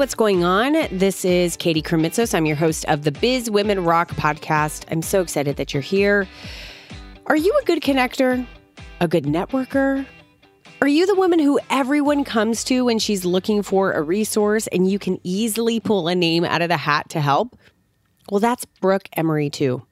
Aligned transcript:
What's 0.00 0.14
going 0.14 0.44
on? 0.44 0.72
This 0.90 1.26
is 1.26 1.58
Katie 1.58 1.82
Krimitsos. 1.82 2.34
I'm 2.34 2.46
your 2.46 2.56
host 2.56 2.86
of 2.86 3.02
the 3.04 3.12
Biz 3.12 3.50
Women 3.50 3.84
Rock 3.84 4.08
podcast. 4.12 4.86
I'm 4.90 5.02
so 5.02 5.20
excited 5.20 5.56
that 5.56 5.74
you're 5.74 5.82
here. 5.82 6.26
Are 7.26 7.36
you 7.36 7.54
a 7.60 7.64
good 7.66 7.82
connector? 7.82 8.46
A 9.00 9.06
good 9.06 9.24
networker? 9.24 10.06
Are 10.80 10.88
you 10.88 11.06
the 11.06 11.14
woman 11.16 11.38
who 11.38 11.60
everyone 11.68 12.24
comes 12.24 12.64
to 12.64 12.86
when 12.86 12.98
she's 12.98 13.26
looking 13.26 13.62
for 13.62 13.92
a 13.92 14.00
resource 14.00 14.66
and 14.68 14.90
you 14.90 14.98
can 14.98 15.20
easily 15.22 15.80
pull 15.80 16.08
a 16.08 16.14
name 16.14 16.46
out 16.46 16.62
of 16.62 16.70
the 16.70 16.78
hat 16.78 17.10
to 17.10 17.20
help? 17.20 17.54
Well, 18.30 18.40
that's 18.40 18.64
Brooke 18.64 19.06
Emery, 19.12 19.50
too. 19.50 19.86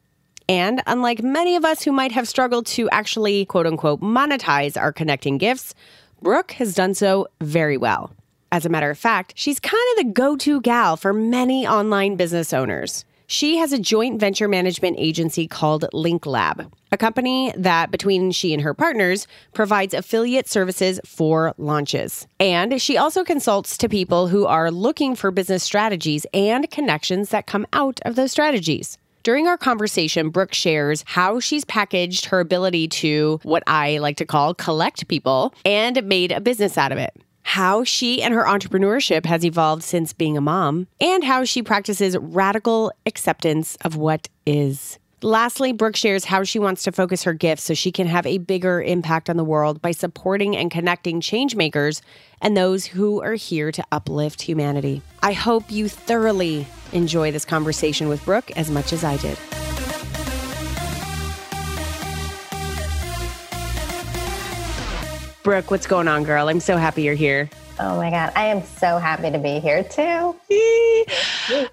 And 0.48 0.82
unlike 0.86 1.22
many 1.22 1.54
of 1.54 1.66
us 1.66 1.82
who 1.82 1.92
might 1.92 2.12
have 2.12 2.26
struggled 2.26 2.64
to 2.68 2.88
actually, 2.88 3.44
quote 3.44 3.66
unquote, 3.66 4.00
monetize 4.00 4.80
our 4.80 4.90
connecting 4.90 5.36
gifts, 5.36 5.74
Brooke 6.22 6.52
has 6.52 6.74
done 6.74 6.94
so 6.94 7.28
very 7.42 7.76
well. 7.76 8.10
As 8.50 8.64
a 8.64 8.70
matter 8.70 8.90
of 8.90 8.98
fact, 8.98 9.34
she's 9.36 9.60
kind 9.60 9.76
of 9.92 10.06
the 10.06 10.12
go 10.12 10.36
to 10.36 10.60
gal 10.62 10.96
for 10.96 11.12
many 11.12 11.66
online 11.66 12.16
business 12.16 12.52
owners. 12.52 13.04
She 13.26 13.58
has 13.58 13.74
a 13.74 13.78
joint 13.78 14.18
venture 14.18 14.48
management 14.48 14.96
agency 14.98 15.46
called 15.46 15.84
Link 15.92 16.24
Lab, 16.24 16.72
a 16.90 16.96
company 16.96 17.52
that, 17.58 17.90
between 17.90 18.30
she 18.30 18.54
and 18.54 18.62
her 18.62 18.72
partners, 18.72 19.26
provides 19.52 19.92
affiliate 19.92 20.48
services 20.48 20.98
for 21.04 21.52
launches. 21.58 22.26
And 22.40 22.80
she 22.80 22.96
also 22.96 23.24
consults 23.24 23.76
to 23.76 23.88
people 23.88 24.28
who 24.28 24.46
are 24.46 24.70
looking 24.70 25.14
for 25.14 25.30
business 25.30 25.62
strategies 25.62 26.24
and 26.32 26.70
connections 26.70 27.28
that 27.28 27.46
come 27.46 27.66
out 27.74 28.00
of 28.06 28.16
those 28.16 28.32
strategies. 28.32 28.96
During 29.24 29.46
our 29.46 29.58
conversation, 29.58 30.30
Brooke 30.30 30.54
shares 30.54 31.04
how 31.06 31.38
she's 31.38 31.66
packaged 31.66 32.24
her 32.26 32.40
ability 32.40 32.88
to 32.88 33.40
what 33.42 33.62
I 33.66 33.98
like 33.98 34.16
to 34.18 34.24
call 34.24 34.54
collect 34.54 35.06
people 35.06 35.52
and 35.66 36.02
made 36.04 36.32
a 36.32 36.40
business 36.40 36.78
out 36.78 36.92
of 36.92 36.98
it 36.98 37.12
how 37.48 37.82
she 37.82 38.22
and 38.22 38.34
her 38.34 38.44
entrepreneurship 38.44 39.24
has 39.24 39.42
evolved 39.42 39.82
since 39.82 40.12
being 40.12 40.36
a 40.36 40.40
mom, 40.40 40.86
and 41.00 41.24
how 41.24 41.44
she 41.44 41.62
practices 41.62 42.14
radical 42.18 42.92
acceptance 43.06 43.74
of 43.80 43.96
what 43.96 44.28
is. 44.44 44.98
Lastly, 45.22 45.72
Brooke 45.72 45.96
shares 45.96 46.26
how 46.26 46.44
she 46.44 46.58
wants 46.58 46.82
to 46.82 46.92
focus 46.92 47.22
her 47.22 47.32
gifts 47.32 47.64
so 47.64 47.72
she 47.72 47.90
can 47.90 48.06
have 48.06 48.26
a 48.26 48.36
bigger 48.36 48.82
impact 48.82 49.30
on 49.30 49.38
the 49.38 49.44
world 49.44 49.80
by 49.80 49.92
supporting 49.92 50.58
and 50.58 50.70
connecting 50.70 51.22
changemakers 51.22 52.02
and 52.42 52.54
those 52.54 52.84
who 52.84 53.22
are 53.22 53.32
here 53.32 53.72
to 53.72 53.82
uplift 53.90 54.42
humanity. 54.42 55.00
I 55.22 55.32
hope 55.32 55.70
you 55.70 55.88
thoroughly 55.88 56.66
enjoy 56.92 57.32
this 57.32 57.46
conversation 57.46 58.10
with 58.10 58.22
Brooke 58.26 58.50
as 58.58 58.70
much 58.70 58.92
as 58.92 59.04
I 59.04 59.16
did. 59.16 59.38
Brooke, 65.48 65.70
what's 65.70 65.86
going 65.86 66.08
on, 66.08 66.24
girl? 66.24 66.46
I'm 66.50 66.60
so 66.60 66.76
happy 66.76 67.04
you're 67.04 67.14
here. 67.14 67.48
Oh 67.80 67.96
my 67.96 68.10
God. 68.10 68.32
I 68.36 68.48
am 68.48 68.62
so 68.62 68.98
happy 68.98 69.30
to 69.30 69.38
be 69.38 69.60
here 69.60 69.82
too. 69.82 70.36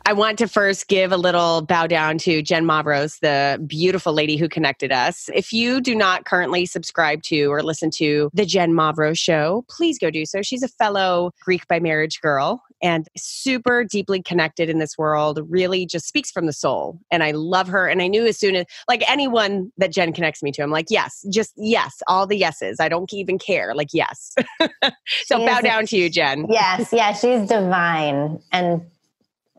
I 0.05 0.13
want 0.13 0.37
to 0.39 0.47
first 0.47 0.87
give 0.87 1.11
a 1.11 1.17
little 1.17 1.61
bow 1.61 1.87
down 1.87 2.17
to 2.19 2.41
Jen 2.41 2.65
Mavros, 2.65 3.19
the 3.19 3.61
beautiful 3.65 4.13
lady 4.13 4.37
who 4.37 4.47
connected 4.47 4.91
us. 4.91 5.29
If 5.33 5.51
you 5.51 5.81
do 5.81 5.95
not 5.95 6.25
currently 6.25 6.65
subscribe 6.65 7.23
to 7.23 7.45
or 7.45 7.61
listen 7.63 7.91
to 7.91 8.29
the 8.33 8.45
Jen 8.45 8.71
Mavros 8.71 9.17
show, 9.17 9.65
please 9.69 9.99
go 9.99 10.09
do 10.09 10.25
so. 10.25 10.41
She's 10.41 10.63
a 10.63 10.67
fellow 10.67 11.31
Greek 11.41 11.67
by 11.67 11.79
marriage 11.79 12.21
girl 12.21 12.61
and 12.81 13.07
super 13.17 13.83
deeply 13.83 14.21
connected 14.21 14.69
in 14.69 14.79
this 14.79 14.97
world, 14.97 15.39
really 15.49 15.85
just 15.85 16.07
speaks 16.07 16.31
from 16.31 16.45
the 16.45 16.53
soul. 16.53 16.99
And 17.09 17.23
I 17.23 17.31
love 17.31 17.67
her. 17.67 17.87
And 17.87 18.01
I 18.01 18.07
knew 18.07 18.25
as 18.25 18.37
soon 18.37 18.55
as, 18.55 18.65
like 18.87 19.03
anyone 19.09 19.71
that 19.77 19.91
Jen 19.91 20.13
connects 20.13 20.43
me 20.43 20.51
to, 20.53 20.61
I'm 20.61 20.71
like, 20.71 20.87
yes, 20.89 21.25
just 21.31 21.53
yes, 21.55 22.01
all 22.07 22.27
the 22.27 22.37
yeses. 22.37 22.79
I 22.79 22.89
don't 22.89 23.11
even 23.13 23.39
care. 23.39 23.73
Like, 23.73 23.89
yes. 23.93 24.35
so 25.25 25.45
bow 25.45 25.61
down 25.61 25.85
to 25.87 25.97
you, 25.97 26.09
Jen. 26.09 26.45
Yes. 26.49 26.89
Yeah. 26.91 27.13
She's 27.13 27.47
divine 27.47 28.39
and 28.51 28.81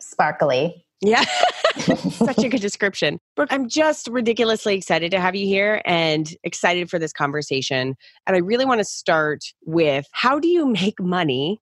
sparkly. 0.09 0.87
Yeah. 1.01 1.25
Such 1.77 2.39
a 2.39 2.49
good 2.49 2.63
description. 2.63 3.19
Brooke, 3.35 3.53
I'm 3.53 3.69
just 3.69 4.09
ridiculously 4.09 4.77
excited 4.77 5.11
to 5.11 5.21
have 5.21 5.35
you 5.35 5.47
here 5.47 5.83
and 5.85 6.35
excited 6.43 6.89
for 6.89 6.99
this 6.99 7.13
conversation. 7.13 7.95
And 8.27 8.37
I 8.37 8.39
really 8.39 8.65
want 8.65 8.81
to 8.81 8.85
start 8.85 9.45
with 9.65 10.07
how 10.13 10.39
do 10.39 10.49
you 10.49 10.67
make 10.67 10.99
money 11.01 11.61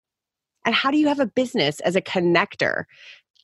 and 0.65 0.75
how 0.75 0.91
do 0.91 0.99
you 0.99 1.09
have 1.09 1.21
a 1.21 1.27
business 1.27 1.81
as 1.81 1.97
a 1.97 2.00
connector? 2.00 2.84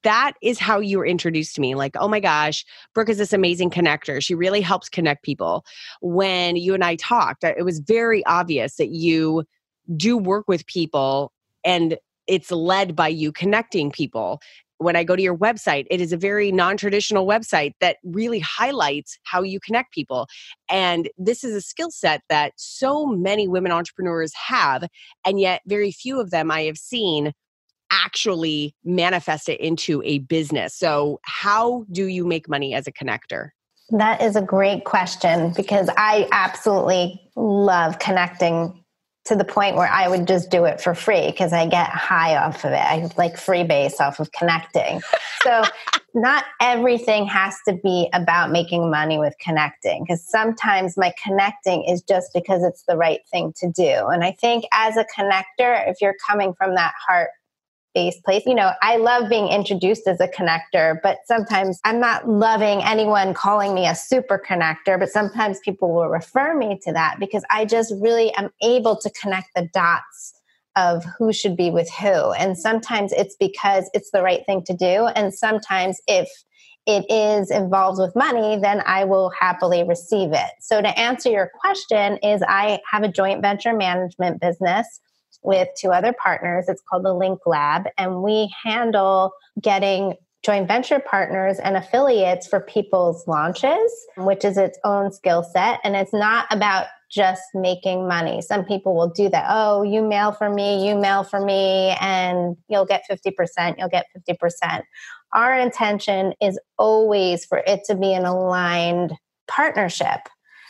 That 0.05 0.33
is 0.43 0.59
how 0.59 0.79
you 0.79 0.99
were 0.99 1.07
introduced 1.07 1.57
to 1.57 1.61
me. 1.61 1.75
Like, 1.75 1.97
oh 1.99 2.09
my 2.09 2.21
gosh, 2.21 2.65
Brooke 2.95 3.11
is 3.11 3.19
this 3.19 3.33
amazing 3.33 3.71
connector. 3.71 4.23
She 4.23 4.35
really 4.35 4.61
helps 4.61 4.89
connect 4.89 5.25
people. 5.25 5.65
When 6.01 6.57
you 6.57 6.73
and 6.73 6.85
I 6.85 6.97
talked, 6.97 7.45
it 7.45 7.65
was 7.65 7.81
very 7.81 8.25
obvious 8.27 8.77
that 8.77 8.91
you 8.91 9.45
do 9.97 10.17
work 10.17 10.47
with 10.49 10.67
people 10.67 11.33
and 11.65 11.99
it's 12.27 12.51
led 12.53 12.95
by 12.95 13.09
you 13.09 13.33
connecting 13.33 13.91
people 13.91 14.41
when 14.81 14.97
I 14.97 15.05
go 15.05 15.15
to 15.15 15.23
your 15.23 15.37
website, 15.37 15.87
it 15.91 16.01
is 16.01 16.13
a 16.13 16.17
very 16.17 16.51
non 16.51 16.77
traditional 16.77 17.27
website 17.27 17.75
that 17.81 17.99
really 18.03 18.39
highlights 18.39 19.19
how 19.25 19.43
you 19.43 19.61
connect 19.61 19.93
people. 19.93 20.27
And 20.71 21.11
this 21.19 21.45
is 21.45 21.55
a 21.55 21.61
skill 21.61 21.91
set 21.91 22.23
that 22.31 22.55
so 22.57 23.07
many 23.07 23.47
women 23.47 23.73
entrepreneurs 23.73 24.33
have, 24.35 24.89
and 25.25 25.39
yet 25.39 25.61
very 25.67 25.93
few 25.93 26.19
of 26.19 26.31
them 26.31 26.51
I 26.51 26.63
have 26.63 26.79
seen 26.79 27.33
actually 27.93 28.75
manifest 28.83 29.49
it 29.49 29.61
into 29.61 30.03
a 30.05 30.21
business. 30.21 30.75
So, 30.75 31.21
how 31.25 31.85
do 31.93 32.07
you 32.07 32.27
make 32.27 32.49
money 32.49 32.75
as 32.75 32.87
a 32.87 32.93
connector? 32.93 33.51
That 33.91 34.23
is 34.23 34.35
a 34.35 34.43
great 34.43 34.85
question 34.85 35.53
because 35.55 35.91
I 35.97 36.27
absolutely 36.33 37.21
love 37.37 37.99
connecting 37.99 38.83
to 39.27 39.37
the 39.37 39.45
point 39.45 39.77
where 39.77 39.89
I 39.89 40.09
would 40.09 40.27
just 40.27 40.51
do 40.51 40.65
it 40.65 40.81
for 40.81 40.95
free 40.95 41.27
because 41.27 41.53
I 41.53 41.67
get 41.67 41.89
high 41.89 42.37
off 42.37 42.65
of 42.65 42.73
it. 42.73 42.77
I 42.77 43.11
like 43.17 43.35
freebase 43.35 44.01
off 44.01 44.19
of 44.19 44.33
connecting. 44.33 45.03
So 45.43 45.63
not 46.15 46.45
everything 46.61 47.27
has 47.27 47.57
to 47.69 47.75
be 47.75 48.09
about 48.13 48.51
making 48.51 48.91
money 48.91 49.19
with 49.19 49.35
connecting 49.39 50.05
because 50.05 50.27
sometimes 50.27 50.97
my 50.97 51.13
connecting 51.23 51.85
is 51.85 52.03
just 52.03 52.31
because 52.35 52.65
it's 52.65 52.83
the 52.89 52.97
right 52.97 53.21
thing 53.31 53.53
to 53.59 53.71
do. 53.71 54.07
And 54.07 54.25
I 54.25 54.33
think 54.33 54.65
as 54.73 54.97
a 54.97 55.07
connector, 55.17 55.89
if 55.89 56.01
you're 56.01 56.17
coming 56.27 56.55
from 56.55 56.75
that 56.75 56.95
heart 57.07 57.31
based 57.95 58.25
place. 58.25 58.43
You 58.47 58.55
know, 58.55 58.73
I 58.83 58.97
love 58.97 59.29
being 59.29 59.49
introduced 59.49 60.07
as 60.07 60.21
a 60.21 60.29
connector, 60.29 60.99
but 61.03 61.19
sometimes 61.27 61.81
I'm 61.85 62.01
not 62.01 62.29
loving 62.29 62.83
anyone 62.83 63.35
calling 63.35 63.75
me 63.75 63.87
a 63.87 63.95
super 63.95 64.43
connector, 64.45 64.99
but 64.99 65.11
sometimes 65.11 65.59
people 65.65 65.93
will 65.93 66.09
refer 66.09 66.55
me 66.57 66.79
to 66.85 66.93
that 66.93 67.17
because 67.19 67.45
I 67.51 67.65
just 67.65 67.93
really 68.01 68.33
am 68.35 68.51
able 68.63 68.97
to 68.97 69.11
connect 69.11 69.49
the 69.55 69.69
dots 69.73 70.35
of 70.77 71.05
who 71.19 71.33
should 71.33 71.57
be 71.57 71.71
with 71.71 71.91
who. 71.91 72.33
And 72.33 72.57
sometimes 72.57 73.13
it's 73.13 73.37
because 73.39 73.91
it's 73.93 74.11
the 74.13 74.23
right 74.23 74.45
thing 74.47 74.63
to 74.65 74.75
do. 74.75 75.07
And 75.07 75.35
sometimes 75.35 76.01
if 76.07 76.29
it 76.87 77.05
is 77.11 77.51
involved 77.51 78.01
with 78.01 78.15
money, 78.17 78.59
then 78.61 78.83
I 78.87 79.05
will 79.05 79.31
happily 79.39 79.85
receive 79.85 80.33
it. 80.33 80.51
So 80.61 80.81
to 80.81 80.99
answer 80.99 81.29
your 81.29 81.51
question 81.61 82.19
is 82.19 82.43
I 82.49 82.81
have 82.91 83.03
a 83.03 83.09
joint 83.09 83.43
venture 83.43 83.75
management 83.75 84.41
business 84.41 85.01
with 85.43 85.69
two 85.79 85.91
other 85.91 86.13
partners. 86.13 86.67
It's 86.69 86.83
called 86.89 87.05
the 87.05 87.15
Link 87.15 87.41
Lab, 87.47 87.89
and 87.99 88.23
we 88.23 88.53
handle 88.63 89.33
getting 89.61 90.15
joint 90.43 90.67
venture 90.67 91.01
partners 91.01 91.59
and 91.59 91.77
affiliates 91.77 92.47
for 92.47 92.61
people's 92.61 93.27
launches, 93.27 93.93
which 94.17 94.45
is 94.45 94.57
its 94.57 94.79
own 94.85 95.13
skill 95.13 95.43
set. 95.43 95.81
And 95.85 95.95
it's 95.95 96.15
not 96.15 96.47
about 96.51 96.87
just 97.11 97.43
making 97.55 98.07
money. 98.07 98.41
Some 98.41 98.65
people 98.65 98.95
will 98.95 99.11
do 99.11 99.29
that. 99.29 99.47
Oh, 99.49 99.83
you 99.83 100.01
mail 100.01 100.33
for 100.33 100.49
me, 100.49 100.87
you 100.87 100.97
mail 100.97 101.25
for 101.25 101.45
me, 101.45 101.97
and 102.01 102.57
you'll 102.69 102.87
get 102.87 103.03
50%, 103.11 103.75
you'll 103.79 103.89
get 103.89 104.07
50%. 104.17 104.83
Our 105.33 105.59
intention 105.59 106.35
is 106.41 106.59
always 106.79 107.45
for 107.45 107.59
it 107.67 107.83
to 107.87 107.95
be 107.95 108.13
an 108.13 108.25
aligned 108.25 109.13
partnership. 109.49 110.21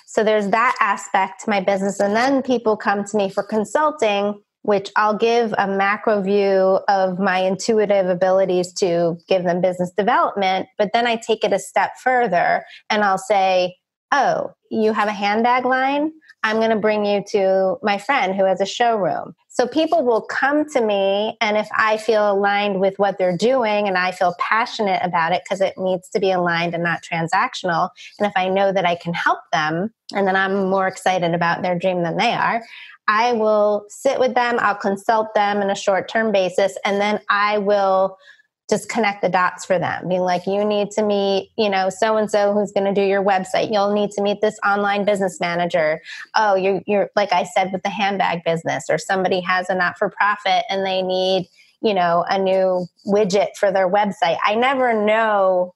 So 0.06 0.24
there's 0.24 0.48
that 0.48 0.76
aspect 0.80 1.44
to 1.44 1.50
my 1.50 1.60
business. 1.60 2.00
And 2.00 2.16
then 2.16 2.42
people 2.42 2.76
come 2.76 3.04
to 3.04 3.16
me 3.16 3.30
for 3.30 3.44
consulting 3.44 4.42
which 4.62 4.90
I'll 4.96 5.16
give 5.16 5.54
a 5.56 5.66
macro 5.66 6.20
view 6.20 6.80
of 6.88 7.18
my 7.18 7.38
intuitive 7.38 8.06
abilities 8.06 8.72
to 8.74 9.18
give 9.28 9.44
them 9.44 9.60
business 9.60 9.90
development. 9.96 10.68
But 10.78 10.90
then 10.92 11.06
I 11.06 11.16
take 11.16 11.44
it 11.44 11.52
a 11.52 11.58
step 11.58 11.92
further 12.02 12.64
and 12.88 13.02
I'll 13.02 13.18
say, 13.18 13.76
Oh, 14.12 14.54
you 14.70 14.92
have 14.92 15.08
a 15.08 15.12
handbag 15.12 15.64
line? 15.64 16.12
I'm 16.42 16.56
going 16.56 16.70
to 16.70 16.76
bring 16.76 17.04
you 17.04 17.22
to 17.32 17.76
my 17.82 17.98
friend 17.98 18.34
who 18.34 18.44
has 18.44 18.60
a 18.60 18.66
showroom. 18.66 19.34
So 19.48 19.66
people 19.66 20.04
will 20.04 20.22
come 20.22 20.68
to 20.70 20.80
me, 20.80 21.36
and 21.40 21.56
if 21.56 21.68
I 21.76 21.98
feel 21.98 22.32
aligned 22.32 22.80
with 22.80 22.98
what 22.98 23.18
they're 23.18 23.36
doing 23.36 23.88
and 23.88 23.98
I 23.98 24.12
feel 24.12 24.34
passionate 24.38 25.00
about 25.02 25.32
it 25.32 25.42
because 25.44 25.60
it 25.60 25.74
needs 25.76 26.08
to 26.10 26.20
be 26.20 26.30
aligned 26.30 26.72
and 26.72 26.82
not 26.82 27.02
transactional, 27.02 27.90
and 28.18 28.26
if 28.26 28.32
I 28.36 28.48
know 28.48 28.72
that 28.72 28.86
I 28.86 28.94
can 28.94 29.12
help 29.12 29.40
them 29.52 29.92
and 30.14 30.26
then 30.26 30.36
I'm 30.36 30.70
more 30.70 30.86
excited 30.86 31.34
about 31.34 31.62
their 31.62 31.78
dream 31.78 32.02
than 32.02 32.16
they 32.16 32.32
are, 32.32 32.62
I 33.06 33.32
will 33.32 33.84
sit 33.88 34.18
with 34.18 34.34
them, 34.34 34.56
I'll 34.60 34.76
consult 34.76 35.34
them 35.34 35.60
in 35.60 35.68
a 35.68 35.74
short 35.74 36.08
term 36.08 36.32
basis, 36.32 36.78
and 36.84 37.00
then 37.00 37.20
I 37.28 37.58
will 37.58 38.16
just 38.70 38.88
connect 38.88 39.20
the 39.20 39.28
dots 39.28 39.64
for 39.64 39.78
them 39.78 40.08
being 40.08 40.20
like 40.20 40.46
you 40.46 40.64
need 40.64 40.90
to 40.90 41.02
meet 41.02 41.50
you 41.58 41.68
know 41.68 41.90
so 41.90 42.16
and 42.16 42.30
so 42.30 42.52
who's 42.52 42.72
going 42.72 42.86
to 42.86 42.98
do 42.98 43.06
your 43.06 43.22
website 43.22 43.72
you'll 43.72 43.92
need 43.92 44.10
to 44.10 44.22
meet 44.22 44.40
this 44.40 44.58
online 44.64 45.04
business 45.04 45.38
manager 45.40 46.00
oh 46.36 46.54
you're, 46.54 46.80
you're 46.86 47.10
like 47.16 47.32
i 47.32 47.44
said 47.44 47.70
with 47.72 47.82
the 47.82 47.90
handbag 47.90 48.42
business 48.44 48.84
or 48.88 48.96
somebody 48.96 49.40
has 49.40 49.68
a 49.68 49.74
not 49.74 49.98
for 49.98 50.08
profit 50.08 50.64
and 50.70 50.86
they 50.86 51.02
need 51.02 51.46
you 51.82 51.94
know, 51.94 52.24
a 52.28 52.38
new 52.38 52.86
widget 53.06 53.56
for 53.56 53.72
their 53.72 53.88
website. 53.88 54.36
I 54.44 54.54
never 54.54 54.92
know 54.92 55.74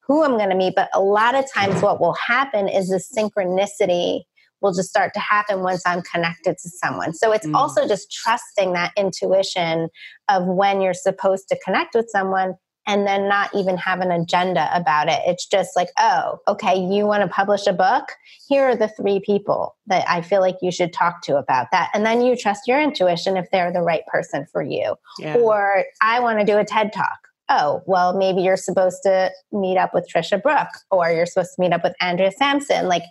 who 0.00 0.24
I'm 0.24 0.32
going 0.32 0.50
to 0.50 0.56
meet, 0.56 0.74
but 0.74 0.88
a 0.94 1.00
lot 1.00 1.34
of 1.34 1.50
times 1.52 1.82
what 1.82 2.00
will 2.00 2.14
happen 2.14 2.68
is 2.68 2.88
the 2.88 2.96
synchronicity 2.96 4.22
will 4.66 4.72
just 4.72 4.90
start 4.90 5.14
to 5.14 5.20
happen 5.20 5.60
once 5.60 5.82
I'm 5.86 6.02
connected 6.02 6.58
to 6.58 6.68
someone. 6.68 7.14
So 7.14 7.32
it's 7.32 7.46
mm. 7.46 7.54
also 7.54 7.86
just 7.86 8.10
trusting 8.10 8.72
that 8.72 8.92
intuition 8.96 9.88
of 10.28 10.44
when 10.46 10.80
you're 10.80 10.94
supposed 10.94 11.48
to 11.50 11.58
connect 11.64 11.94
with 11.94 12.10
someone 12.10 12.54
and 12.88 13.06
then 13.06 13.28
not 13.28 13.54
even 13.54 13.76
have 13.76 14.00
an 14.00 14.10
agenda 14.10 14.68
about 14.72 15.08
it. 15.08 15.20
It's 15.26 15.46
just 15.46 15.74
like, 15.76 15.88
oh, 15.98 16.38
okay, 16.48 16.76
you 16.76 17.06
want 17.06 17.22
to 17.22 17.28
publish 17.28 17.66
a 17.66 17.72
book? 17.72 18.12
Here 18.48 18.64
are 18.64 18.76
the 18.76 18.88
three 18.88 19.20
people 19.24 19.76
that 19.86 20.08
I 20.08 20.20
feel 20.20 20.40
like 20.40 20.56
you 20.62 20.70
should 20.70 20.92
talk 20.92 21.22
to 21.22 21.36
about 21.36 21.68
that. 21.72 21.90
And 21.94 22.06
then 22.06 22.22
you 22.22 22.36
trust 22.36 22.62
your 22.66 22.80
intuition 22.80 23.36
if 23.36 23.50
they're 23.50 23.72
the 23.72 23.82
right 23.82 24.06
person 24.06 24.46
for 24.52 24.62
you. 24.62 24.94
Yeah. 25.18 25.36
Or 25.36 25.84
I 26.00 26.20
want 26.20 26.38
to 26.38 26.44
do 26.44 26.58
a 26.58 26.64
TED 26.64 26.92
talk. 26.92 27.18
Oh, 27.48 27.82
well, 27.86 28.16
maybe 28.16 28.42
you're 28.42 28.56
supposed 28.56 29.02
to 29.04 29.30
meet 29.52 29.78
up 29.78 29.94
with 29.94 30.08
Tricia 30.12 30.42
Brouk 30.42 30.68
or 30.90 31.10
you're 31.10 31.26
supposed 31.26 31.54
to 31.54 31.60
meet 31.60 31.72
up 31.72 31.84
with 31.84 31.94
Andrea 32.00 32.32
Sampson. 32.32 32.88
Like, 32.88 33.04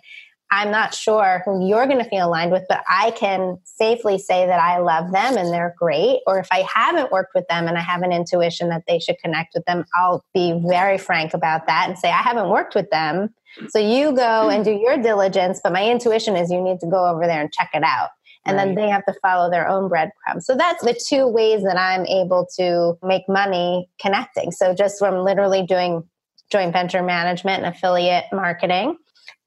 I'm 0.50 0.70
not 0.70 0.94
sure 0.94 1.42
who 1.44 1.66
you're 1.66 1.86
going 1.86 2.02
to 2.02 2.08
feel 2.08 2.28
aligned 2.28 2.52
with, 2.52 2.64
but 2.68 2.82
I 2.88 3.10
can 3.12 3.58
safely 3.64 4.16
say 4.18 4.46
that 4.46 4.60
I 4.60 4.78
love 4.78 5.10
them 5.10 5.36
and 5.36 5.52
they're 5.52 5.74
great. 5.78 6.20
Or 6.26 6.38
if 6.38 6.46
I 6.52 6.64
haven't 6.72 7.10
worked 7.10 7.34
with 7.34 7.46
them 7.48 7.66
and 7.66 7.76
I 7.76 7.80
have 7.80 8.02
an 8.02 8.12
intuition 8.12 8.68
that 8.68 8.84
they 8.86 9.00
should 9.00 9.18
connect 9.18 9.54
with 9.54 9.64
them, 9.64 9.84
I'll 9.98 10.24
be 10.32 10.60
very 10.66 10.98
frank 10.98 11.34
about 11.34 11.66
that 11.66 11.88
and 11.88 11.98
say, 11.98 12.10
I 12.10 12.22
haven't 12.22 12.48
worked 12.48 12.74
with 12.74 12.88
them. 12.90 13.30
So 13.68 13.78
you 13.78 14.12
go 14.12 14.44
hmm. 14.44 14.50
and 14.50 14.64
do 14.64 14.72
your 14.72 14.96
diligence, 14.96 15.60
but 15.62 15.72
my 15.72 15.88
intuition 15.88 16.36
is 16.36 16.50
you 16.50 16.62
need 16.62 16.80
to 16.80 16.86
go 16.86 17.06
over 17.06 17.26
there 17.26 17.40
and 17.40 17.52
check 17.52 17.70
it 17.74 17.82
out. 17.82 18.10
And 18.44 18.56
right. 18.56 18.66
then 18.66 18.74
they 18.76 18.88
have 18.88 19.04
to 19.06 19.14
follow 19.20 19.50
their 19.50 19.68
own 19.68 19.88
breadcrumbs. 19.88 20.46
So 20.46 20.54
that's 20.54 20.84
the 20.84 20.94
two 20.94 21.26
ways 21.26 21.64
that 21.64 21.76
I'm 21.76 22.06
able 22.06 22.46
to 22.56 22.96
make 23.02 23.28
money 23.28 23.88
connecting. 24.00 24.52
So 24.52 24.72
just 24.72 25.00
from 25.00 25.24
literally 25.24 25.66
doing 25.66 26.04
joint 26.50 26.72
venture 26.72 27.02
management 27.02 27.64
and 27.64 27.74
affiliate 27.74 28.26
marketing 28.32 28.96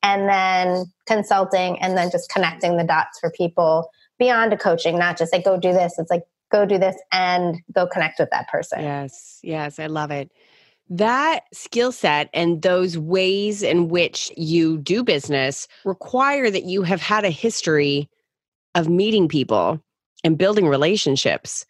and 0.03 0.27
then 0.29 0.85
consulting 1.07 1.79
and 1.81 1.97
then 1.97 2.09
just 2.11 2.29
connecting 2.29 2.77
the 2.77 2.83
dots 2.83 3.19
for 3.19 3.31
people 3.31 3.89
beyond 4.17 4.53
a 4.53 4.57
coaching, 4.57 4.97
not 4.97 5.17
just 5.17 5.33
like 5.33 5.43
go 5.43 5.57
do 5.59 5.73
this. 5.73 5.97
It's 5.97 6.11
like 6.11 6.23
go 6.51 6.65
do 6.65 6.77
this 6.77 6.95
and 7.11 7.57
go 7.73 7.87
connect 7.87 8.19
with 8.19 8.29
that 8.31 8.47
person. 8.49 8.81
Yes, 8.81 9.39
yes, 9.43 9.79
I 9.79 9.87
love 9.87 10.11
it. 10.11 10.31
That 10.89 11.41
skill 11.53 11.91
set 11.91 12.29
and 12.33 12.61
those 12.61 12.97
ways 12.97 13.61
in 13.61 13.89
which 13.89 14.31
you 14.35 14.77
do 14.79 15.03
business 15.03 15.67
require 15.85 16.49
that 16.49 16.63
you 16.63 16.81
have 16.81 17.01
had 17.01 17.25
a 17.25 17.29
history 17.29 18.09
of 18.73 18.89
meeting 18.89 19.27
people 19.27 19.79
and 20.23 20.37
building 20.37 20.67
relationships. 20.67 21.65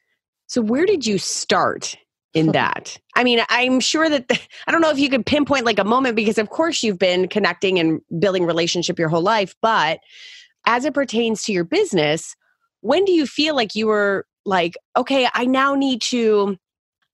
So, 0.47 0.61
where 0.61 0.85
did 0.85 1.05
you 1.05 1.17
start 1.17 1.97
in 2.33 2.51
that? 2.51 2.97
I 3.15 3.23
mean, 3.23 3.41
I'm 3.49 3.79
sure 3.79 4.09
that 4.09 4.25
I 4.67 4.71
don't 4.71 4.81
know 4.81 4.91
if 4.91 4.99
you 4.99 5.09
could 5.09 5.25
pinpoint 5.25 5.65
like 5.65 5.79
a 5.79 5.83
moment 5.83 6.15
because, 6.15 6.37
of 6.37 6.49
course, 6.49 6.83
you've 6.83 6.99
been 6.99 7.27
connecting 7.27 7.79
and 7.79 8.01
building 8.19 8.45
relationship 8.45 8.99
your 8.99 9.09
whole 9.09 9.21
life. 9.21 9.55
But 9.61 9.99
as 10.65 10.85
it 10.85 10.93
pertains 10.93 11.43
to 11.43 11.53
your 11.53 11.63
business, 11.63 12.35
when 12.81 13.05
do 13.05 13.11
you 13.11 13.25
feel 13.25 13.55
like 13.55 13.75
you 13.75 13.87
were 13.87 14.25
like, 14.45 14.77
okay, 14.95 15.27
I 15.33 15.45
now 15.45 15.75
need 15.75 16.01
to? 16.03 16.57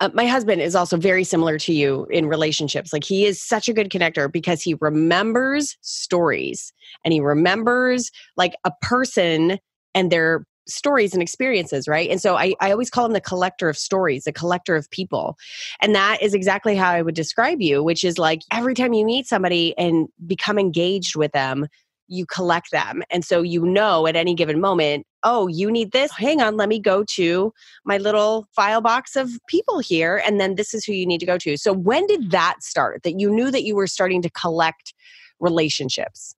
Uh, 0.01 0.09
my 0.13 0.25
husband 0.25 0.61
is 0.61 0.75
also 0.75 0.97
very 0.97 1.23
similar 1.23 1.57
to 1.57 1.71
you 1.71 2.05
in 2.11 2.27
relationships. 2.27 2.91
Like, 2.91 3.05
he 3.05 3.25
is 3.25 3.41
such 3.41 3.69
a 3.69 3.73
good 3.73 3.89
connector 3.89 4.29
because 4.29 4.61
he 4.61 4.75
remembers 4.81 5.77
stories 5.79 6.73
and 7.05 7.13
he 7.13 7.21
remembers 7.21 8.11
like 8.35 8.55
a 8.65 8.73
person 8.81 9.57
and 9.93 10.11
their 10.11 10.45
stories 10.67 11.13
and 11.13 11.21
experiences, 11.21 11.87
right? 11.87 12.09
And 12.09 12.21
so 12.21 12.35
I, 12.35 12.53
I 12.59 12.71
always 12.71 12.89
call 12.89 13.05
him 13.05 13.13
the 13.13 13.21
collector 13.21 13.69
of 13.69 13.77
stories, 13.77 14.23
the 14.23 14.31
collector 14.31 14.75
of 14.75 14.89
people. 14.89 15.37
And 15.81 15.93
that 15.95 16.21
is 16.21 16.33
exactly 16.33 16.75
how 16.75 16.89
I 16.89 17.01
would 17.01 17.15
describe 17.15 17.61
you, 17.61 17.83
which 17.83 18.03
is 18.03 18.17
like 18.17 18.41
every 18.51 18.73
time 18.73 18.93
you 18.93 19.05
meet 19.05 19.27
somebody 19.27 19.77
and 19.77 20.07
become 20.25 20.57
engaged 20.57 21.15
with 21.15 21.31
them, 21.31 21.67
you 22.07 22.25
collect 22.25 22.71
them. 22.71 23.01
And 23.09 23.25
so 23.25 23.41
you 23.41 23.65
know 23.65 24.05
at 24.07 24.15
any 24.15 24.35
given 24.35 24.61
moment, 24.61 25.05
oh, 25.23 25.47
you 25.47 25.71
need 25.71 25.91
this. 25.91 26.11
Hang 26.11 26.41
on, 26.41 26.55
let 26.55 26.69
me 26.69 26.79
go 26.79 27.03
to 27.03 27.51
my 27.83 27.97
little 27.97 28.47
file 28.55 28.81
box 28.81 29.15
of 29.15 29.31
people 29.47 29.79
here. 29.79 30.21
And 30.25 30.39
then 30.39 30.55
this 30.55 30.73
is 30.73 30.85
who 30.85 30.93
you 30.93 31.05
need 31.05 31.19
to 31.19 31.25
go 31.25 31.37
to. 31.39 31.57
So 31.57 31.73
when 31.73 32.05
did 32.05 32.31
that 32.31 32.57
start 32.61 33.01
that 33.03 33.19
you 33.19 33.31
knew 33.31 33.49
that 33.49 33.63
you 33.63 33.75
were 33.75 33.87
starting 33.87 34.21
to 34.21 34.29
collect 34.29 34.93
relationships? 35.39 36.35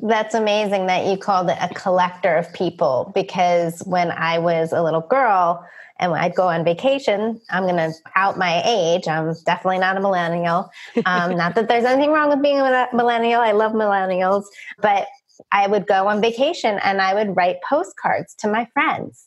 That's 0.00 0.34
amazing 0.34 0.86
that 0.86 1.06
you 1.06 1.16
called 1.16 1.50
it 1.50 1.58
a 1.60 1.68
collector 1.74 2.36
of 2.36 2.52
people 2.52 3.10
because 3.14 3.80
when 3.84 4.12
I 4.12 4.38
was 4.38 4.72
a 4.72 4.82
little 4.82 5.00
girl 5.00 5.66
and 5.98 6.12
I'd 6.12 6.34
go 6.34 6.48
on 6.48 6.64
vacation, 6.64 7.40
I'm 7.50 7.64
going 7.64 7.76
to 7.76 7.92
out 8.14 8.38
my 8.38 8.62
age. 8.64 9.08
I'm 9.08 9.34
definitely 9.44 9.78
not 9.78 9.96
a 9.96 10.00
millennial. 10.00 10.70
Um, 11.04 11.36
not 11.36 11.56
that 11.56 11.68
there's 11.68 11.84
anything 11.84 12.12
wrong 12.12 12.28
with 12.28 12.42
being 12.42 12.58
a 12.58 12.88
millennial. 12.92 13.40
I 13.40 13.52
love 13.52 13.72
millennials, 13.72 14.44
but 14.80 15.08
I 15.50 15.66
would 15.66 15.86
go 15.86 16.06
on 16.06 16.20
vacation 16.20 16.78
and 16.82 17.00
I 17.00 17.14
would 17.14 17.36
write 17.36 17.56
postcards 17.68 18.34
to 18.36 18.48
my 18.48 18.68
friends. 18.72 19.24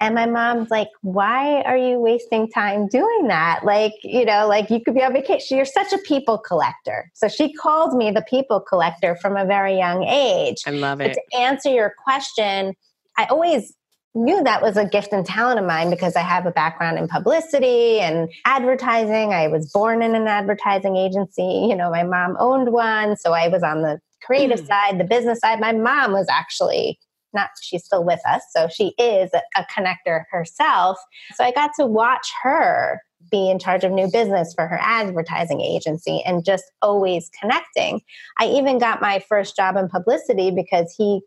And 0.00 0.14
my 0.14 0.26
mom's 0.26 0.70
like, 0.70 0.88
why 1.02 1.62
are 1.62 1.76
you 1.76 1.98
wasting 1.98 2.50
time 2.50 2.88
doing 2.88 3.28
that? 3.28 3.60
Like, 3.64 3.92
you 4.02 4.24
know, 4.24 4.46
like 4.48 4.70
you 4.70 4.80
could 4.80 4.94
be 4.94 5.02
on 5.02 5.12
vacation. 5.12 5.56
You're 5.56 5.66
such 5.66 5.92
a 5.92 5.98
people 5.98 6.38
collector. 6.38 7.10
So 7.14 7.28
she 7.28 7.52
called 7.52 7.96
me 7.96 8.10
the 8.10 8.24
people 8.28 8.60
collector 8.60 9.16
from 9.16 9.36
a 9.36 9.44
very 9.44 9.76
young 9.76 10.04
age. 10.04 10.62
I 10.66 10.70
love 10.70 11.00
it. 11.00 11.16
But 11.16 11.36
to 11.36 11.38
answer 11.40 11.70
your 11.70 11.94
question, 12.04 12.74
I 13.16 13.26
always 13.26 13.74
knew 14.14 14.42
that 14.44 14.62
was 14.62 14.76
a 14.76 14.84
gift 14.84 15.12
and 15.12 15.26
talent 15.26 15.58
of 15.58 15.66
mine 15.66 15.90
because 15.90 16.14
I 16.16 16.20
have 16.20 16.46
a 16.46 16.50
background 16.50 16.98
in 16.98 17.08
publicity 17.08 18.00
and 18.00 18.28
advertising. 18.44 19.32
I 19.32 19.48
was 19.48 19.70
born 19.72 20.02
in 20.02 20.14
an 20.14 20.28
advertising 20.28 20.96
agency. 20.96 21.66
You 21.68 21.74
know, 21.74 21.90
my 21.90 22.04
mom 22.04 22.36
owned 22.38 22.72
one. 22.72 23.16
So 23.16 23.32
I 23.32 23.48
was 23.48 23.62
on 23.62 23.82
the 23.82 24.00
creative 24.22 24.60
mm. 24.60 24.66
side, 24.66 24.98
the 24.98 25.04
business 25.04 25.40
side. 25.40 25.60
My 25.60 25.72
mom 25.72 26.12
was 26.12 26.26
actually 26.30 26.98
not 27.34 27.50
she's 27.60 27.84
still 27.84 28.04
with 28.04 28.20
us 28.26 28.42
so 28.50 28.68
she 28.68 28.94
is 28.98 29.30
a 29.56 29.64
connector 29.64 30.24
herself. 30.30 30.98
So 31.34 31.44
i 31.44 31.52
got 31.52 31.70
to 31.78 31.86
watch 31.86 32.32
her 32.42 33.00
be 33.30 33.50
in 33.50 33.58
charge 33.58 33.84
of 33.84 33.92
new 33.92 34.10
business 34.10 34.54
for 34.54 34.66
her 34.66 34.78
advertising 34.80 35.60
agency 35.60 36.22
and 36.26 36.44
just 36.44 36.64
always 36.82 37.30
connecting. 37.40 38.00
I 38.38 38.46
even 38.46 38.78
got 38.78 39.00
my 39.00 39.18
first 39.28 39.56
job 39.56 39.76
in 39.76 39.88
publicity 39.88 40.50
because 40.50 40.94
he 40.96 41.20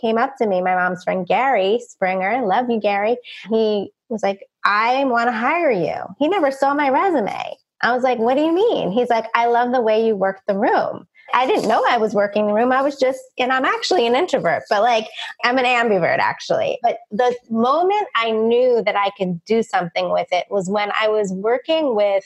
came 0.00 0.18
up 0.18 0.36
to 0.38 0.46
me 0.48 0.60
my 0.60 0.74
mom's 0.74 1.04
friend 1.04 1.24
gary 1.24 1.80
springer 1.86 2.44
love 2.44 2.68
you 2.68 2.80
gary. 2.80 3.16
He 3.48 3.92
was 4.08 4.22
like 4.22 4.40
i 4.64 5.04
want 5.04 5.28
to 5.28 5.32
hire 5.32 5.70
you. 5.70 5.94
He 6.18 6.28
never 6.28 6.50
saw 6.50 6.74
my 6.74 6.88
resume. 6.88 7.56
I 7.82 7.92
was 7.92 8.02
like 8.02 8.18
what 8.18 8.34
do 8.34 8.40
you 8.40 8.52
mean? 8.52 8.90
He's 8.90 9.10
like 9.10 9.26
i 9.34 9.46
love 9.46 9.72
the 9.72 9.82
way 9.82 10.04
you 10.04 10.16
work 10.16 10.40
the 10.46 10.58
room 10.58 11.06
I 11.32 11.46
didn't 11.46 11.68
know 11.68 11.82
I 11.88 11.96
was 11.96 12.14
working 12.14 12.46
the 12.46 12.52
room. 12.52 12.72
I 12.72 12.82
was 12.82 12.96
just, 12.96 13.20
and 13.38 13.52
I'm 13.52 13.64
actually 13.64 14.06
an 14.06 14.14
introvert, 14.14 14.64
but 14.68 14.82
like 14.82 15.06
I'm 15.42 15.58
an 15.58 15.64
ambivert 15.64 16.18
actually. 16.18 16.78
But 16.82 16.98
the 17.10 17.34
moment 17.50 18.06
I 18.14 18.30
knew 18.30 18.82
that 18.84 18.96
I 18.96 19.10
could 19.16 19.44
do 19.44 19.62
something 19.62 20.12
with 20.12 20.28
it 20.32 20.46
was 20.50 20.68
when 20.68 20.92
I 21.00 21.08
was 21.08 21.32
working 21.32 21.94
with 21.94 22.24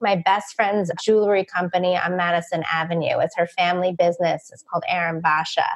my 0.00 0.16
best 0.16 0.54
friend's 0.54 0.90
jewelry 1.02 1.44
company 1.44 1.96
on 1.96 2.16
Madison 2.16 2.64
Avenue. 2.72 3.18
It's 3.18 3.36
her 3.36 3.46
family 3.46 3.94
business. 3.96 4.50
It's 4.52 4.64
called 4.70 4.84
Aaron 4.88 5.20
Basha. 5.20 5.66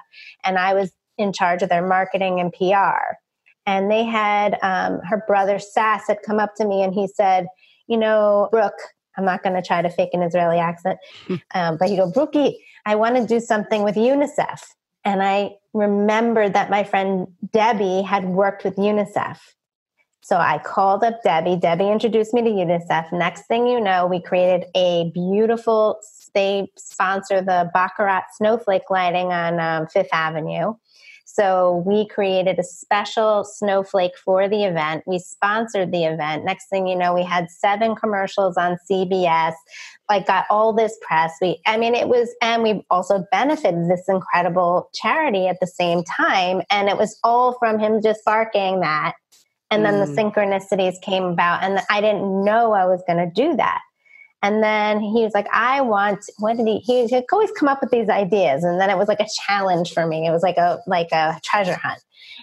And 0.42 0.58
I 0.58 0.74
was 0.74 0.92
in 1.18 1.32
charge 1.32 1.62
of 1.62 1.68
their 1.68 1.86
marketing 1.86 2.40
and 2.40 2.52
PR. 2.52 3.16
And 3.66 3.90
they 3.90 4.04
had 4.04 4.58
um, 4.62 5.00
her 5.00 5.22
brother 5.26 5.58
Sass 5.58 6.06
had 6.08 6.18
come 6.24 6.38
up 6.38 6.54
to 6.56 6.66
me 6.66 6.82
and 6.82 6.92
he 6.92 7.06
said, 7.06 7.46
You 7.86 7.98
know, 7.98 8.48
Brooke, 8.50 8.72
I'm 9.16 9.24
not 9.24 9.42
going 9.42 9.54
to 9.54 9.62
try 9.62 9.82
to 9.82 9.90
fake 9.90 10.10
an 10.12 10.22
Israeli 10.22 10.58
accent. 10.58 10.98
Um, 11.54 11.76
but 11.78 11.88
he 11.88 11.96
go, 11.96 12.10
Brookie, 12.10 12.64
I 12.84 12.96
want 12.96 13.16
to 13.16 13.26
do 13.26 13.38
something 13.38 13.84
with 13.84 13.94
UNICEF. 13.94 14.60
And 15.04 15.22
I 15.22 15.52
remembered 15.72 16.54
that 16.54 16.68
my 16.68 16.82
friend 16.82 17.28
Debbie 17.52 18.02
had 18.02 18.24
worked 18.24 18.64
with 18.64 18.76
UNICEF. 18.76 19.38
So 20.24 20.38
I 20.38 20.58
called 20.58 21.04
up 21.04 21.22
Debbie. 21.22 21.56
Debbie 21.56 21.90
introduced 21.90 22.32
me 22.32 22.42
to 22.42 22.48
UNICEF. 22.48 23.12
Next 23.12 23.42
thing 23.42 23.66
you 23.66 23.78
know, 23.78 24.06
we 24.06 24.22
created 24.22 24.66
a 24.74 25.10
beautiful, 25.12 26.00
they 26.32 26.72
sponsor 26.76 27.42
the 27.42 27.70
Baccarat 27.74 28.22
snowflake 28.32 28.88
lighting 28.88 29.26
on 29.32 29.60
um, 29.60 29.86
Fifth 29.86 30.08
Avenue. 30.12 30.74
So 31.34 31.82
we 31.84 32.06
created 32.06 32.60
a 32.60 32.62
special 32.62 33.42
snowflake 33.42 34.16
for 34.16 34.48
the 34.48 34.62
event. 34.64 35.02
We 35.04 35.18
sponsored 35.18 35.90
the 35.90 36.04
event. 36.04 36.44
Next 36.44 36.68
thing 36.68 36.86
you 36.86 36.94
know, 36.94 37.12
we 37.12 37.24
had 37.24 37.50
seven 37.50 37.96
commercials 37.96 38.56
on 38.56 38.78
CBS. 38.88 39.54
Like 40.08 40.28
got 40.28 40.44
all 40.48 40.72
this 40.72 40.96
press. 41.02 41.32
We, 41.42 41.60
I 41.66 41.76
mean, 41.76 41.96
it 41.96 42.08
was, 42.08 42.32
and 42.40 42.62
we 42.62 42.84
also 42.88 43.24
benefited 43.32 43.90
this 43.90 44.04
incredible 44.08 44.90
charity 44.94 45.48
at 45.48 45.58
the 45.60 45.66
same 45.66 46.04
time. 46.04 46.62
And 46.70 46.88
it 46.88 46.96
was 46.96 47.18
all 47.24 47.56
from 47.58 47.80
him 47.80 48.00
just 48.00 48.24
barking 48.24 48.80
that. 48.80 49.14
And 49.72 49.84
then 49.84 49.94
mm. 49.94 50.06
the 50.06 50.22
synchronicities 50.22 51.00
came 51.02 51.24
about, 51.24 51.64
and 51.64 51.80
I 51.90 52.00
didn't 52.00 52.44
know 52.44 52.72
I 52.72 52.84
was 52.84 53.02
going 53.08 53.18
to 53.18 53.32
do 53.34 53.56
that. 53.56 53.80
And 54.44 54.62
then 54.62 55.00
he 55.00 55.24
was 55.24 55.32
like, 55.32 55.46
I 55.54 55.80
want, 55.80 56.22
what 56.38 56.58
did 56.58 56.66
he, 56.66 56.80
he, 56.80 57.24
always 57.32 57.50
come 57.52 57.66
up 57.66 57.80
with 57.80 57.90
these 57.90 58.10
ideas. 58.10 58.62
And 58.62 58.78
then 58.78 58.90
it 58.90 58.98
was 58.98 59.08
like 59.08 59.20
a 59.20 59.26
challenge 59.46 59.94
for 59.94 60.06
me. 60.06 60.26
It 60.26 60.32
was 60.32 60.42
like 60.42 60.58
a, 60.58 60.80
like 60.86 61.08
a 61.12 61.40
treasure 61.42 61.76
hunt. 61.82 62.02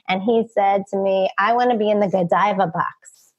And 0.10 0.24
he 0.24 0.48
said 0.52 0.86
to 0.90 0.98
me, 0.98 1.30
I 1.38 1.54
want 1.54 1.70
to 1.70 1.78
be 1.78 1.92
in 1.92 2.00
the 2.00 2.08
Godiva 2.08 2.66
box. 2.66 3.34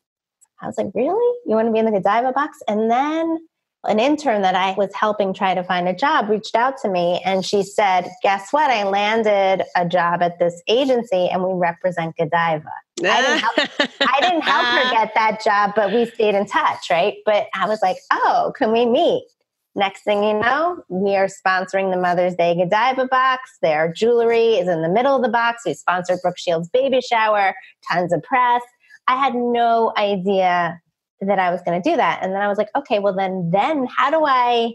I 0.61 0.66
was 0.66 0.78
like, 0.78 0.92
really? 0.95 1.38
You 1.45 1.57
want 1.57 1.66
to 1.66 1.73
be 1.73 1.81
in 1.81 1.87
the 1.87 1.90
Godiva 1.90 2.31
box? 2.33 2.61
And 2.69 2.88
then 2.88 3.49
an 3.85 3.99
intern 3.99 4.43
that 4.43 4.55
I 4.55 4.75
was 4.77 4.95
helping 4.95 5.35
try 5.35 5.55
to 5.55 5.65
find 5.65 5.89
a 5.89 5.95
job 5.95 6.29
reached 6.29 6.55
out 6.55 6.77
to 6.83 6.89
me 6.89 7.21
and 7.25 7.45
she 7.45 7.62
said, 7.62 8.09
Guess 8.23 8.53
what? 8.53 8.71
I 8.71 8.85
landed 8.85 9.65
a 9.77 9.89
job 9.89 10.23
at 10.23 10.39
this 10.39 10.62
agency 10.69 11.29
and 11.29 11.43
we 11.43 11.53
represent 11.55 12.17
Godiva. 12.17 12.71
I 13.05 13.23
didn't, 13.23 13.39
help, 13.41 13.91
I 14.01 14.21
didn't 14.21 14.43
help 14.43 14.67
her 14.67 14.91
get 14.91 15.15
that 15.15 15.43
job, 15.43 15.73
but 15.75 15.93
we 15.93 16.07
stayed 16.07 16.37
in 16.37 16.47
touch, 16.47 16.91
right? 16.91 17.17
But 17.27 17.49
I 17.55 17.67
was 17.67 17.83
like, 17.83 17.97
Oh, 18.12 18.53
can 18.57 18.73
we 18.73 18.87
meet? 18.87 19.27
Next 19.75 20.03
thing 20.05 20.23
you 20.23 20.39
know, 20.39 20.85
we 20.89 21.17
are 21.17 21.29
sponsoring 21.29 21.91
the 21.91 22.01
Mother's 22.01 22.35
Day 22.35 22.55
Godiva 22.55 23.07
box. 23.07 23.57
Their 23.62 23.91
jewelry 23.91 24.55
is 24.57 24.69
in 24.69 24.83
the 24.83 24.89
middle 24.89 25.17
of 25.17 25.23
the 25.23 25.31
box. 25.31 25.62
We 25.65 25.73
sponsored 25.73 26.21
Brooke 26.23 26.39
Shields' 26.39 26.69
baby 26.69 27.01
shower, 27.01 27.55
tons 27.91 28.12
of 28.12 28.23
press. 28.23 28.62
I 29.09 29.17
had 29.17 29.35
no 29.35 29.93
idea 29.97 30.81
that 31.26 31.38
I 31.38 31.50
was 31.50 31.62
going 31.62 31.81
to 31.81 31.91
do 31.91 31.97
that. 31.97 32.21
And 32.23 32.33
then 32.33 32.43
I 32.43 32.49
was 32.49 32.59
like, 32.59 32.71
okay, 32.76 32.99
well 32.99 33.14
then 33.14 33.50
then 33.52 33.87
how 33.87 34.11
do 34.11 34.25
I 34.25 34.73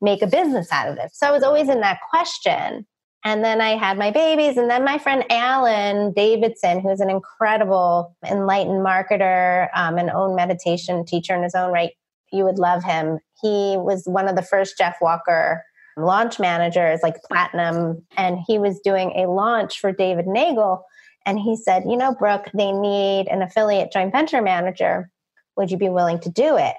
make 0.00 0.22
a 0.22 0.26
business 0.26 0.70
out 0.72 0.88
of 0.88 0.96
this? 0.96 1.12
So 1.14 1.26
I 1.26 1.30
was 1.30 1.42
always 1.42 1.68
in 1.68 1.80
that 1.80 2.00
question. 2.10 2.86
And 3.24 3.44
then 3.44 3.60
I 3.60 3.70
had 3.70 3.98
my 3.98 4.12
babies, 4.12 4.56
and 4.56 4.70
then 4.70 4.84
my 4.84 4.98
friend 4.98 5.24
Alan 5.30 6.12
Davidson, 6.12 6.78
who's 6.78 7.00
an 7.00 7.10
incredible 7.10 8.14
enlightened 8.24 8.86
marketer, 8.86 9.68
um, 9.74 9.98
own 10.14 10.36
meditation 10.36 11.04
teacher 11.04 11.34
in 11.34 11.42
his 11.42 11.56
own 11.56 11.72
right. 11.72 11.90
You 12.30 12.44
would 12.44 12.60
love 12.60 12.84
him. 12.84 13.18
He 13.42 13.76
was 13.78 14.04
one 14.06 14.28
of 14.28 14.36
the 14.36 14.42
first 14.42 14.78
Jeff 14.78 14.98
Walker 15.00 15.64
launch 15.96 16.38
managers, 16.38 17.00
like 17.02 17.16
platinum, 17.22 18.06
and 18.16 18.38
he 18.46 18.58
was 18.58 18.78
doing 18.84 19.12
a 19.16 19.28
launch 19.28 19.80
for 19.80 19.90
David 19.90 20.26
Neagle. 20.26 20.82
And 21.24 21.40
he 21.40 21.56
said, 21.56 21.82
You 21.84 21.96
know, 21.96 22.14
Brooke, 22.14 22.48
they 22.54 22.70
need 22.70 23.26
an 23.28 23.42
affiliate 23.42 23.90
joint 23.92 24.12
venture 24.12 24.42
manager. 24.42 25.10
Would 25.56 25.70
you 25.70 25.76
be 25.76 25.88
willing 25.88 26.20
to 26.20 26.30
do 26.30 26.56
it? 26.56 26.76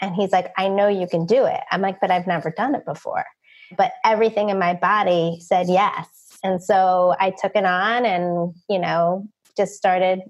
And 0.00 0.14
he's 0.14 0.32
like, 0.32 0.52
I 0.58 0.68
know 0.68 0.88
you 0.88 1.06
can 1.06 1.26
do 1.26 1.44
it. 1.46 1.60
I'm 1.70 1.80
like, 1.80 2.00
but 2.00 2.10
I've 2.10 2.26
never 2.26 2.50
done 2.50 2.74
it 2.74 2.84
before. 2.84 3.24
But 3.76 3.92
everything 4.04 4.48
in 4.48 4.58
my 4.58 4.74
body 4.74 5.38
said 5.40 5.68
yes. 5.68 6.08
And 6.42 6.62
so 6.62 7.14
I 7.20 7.30
took 7.30 7.52
it 7.54 7.64
on 7.64 8.04
and, 8.04 8.52
you 8.68 8.78
know, 8.78 9.26
just 9.56 9.74
started 9.74 10.20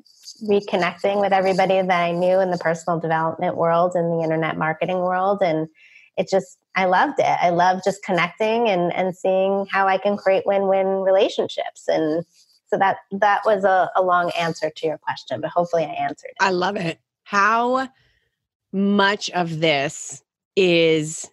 reconnecting 0.44 1.20
with 1.20 1.32
everybody 1.32 1.80
that 1.80 1.90
I 1.90 2.12
knew 2.12 2.40
in 2.40 2.50
the 2.50 2.58
personal 2.58 3.00
development 3.00 3.56
world 3.56 3.92
and 3.94 4.12
the 4.12 4.22
internet 4.22 4.58
marketing 4.58 4.98
world. 4.98 5.40
And 5.42 5.68
it 6.16 6.28
just, 6.28 6.58
I 6.76 6.84
loved 6.84 7.18
it. 7.18 7.38
I 7.40 7.50
love 7.50 7.80
just 7.84 8.04
connecting 8.04 8.68
and, 8.68 8.92
and 8.92 9.16
seeing 9.16 9.66
how 9.70 9.88
I 9.88 9.96
can 9.96 10.16
create 10.16 10.44
win-win 10.44 10.86
relationships. 10.86 11.84
And 11.88 12.24
so 12.66 12.78
that, 12.78 12.98
that 13.12 13.40
was 13.46 13.64
a, 13.64 13.90
a 13.96 14.02
long 14.02 14.30
answer 14.38 14.70
to 14.74 14.86
your 14.86 14.98
question, 14.98 15.40
but 15.40 15.50
hopefully 15.50 15.84
I 15.84 15.90
answered 15.90 16.30
it. 16.30 16.36
I 16.40 16.50
love 16.50 16.76
it. 16.76 16.98
How 17.32 17.88
much 18.74 19.30
of 19.30 19.60
this 19.60 20.22
is 20.54 21.30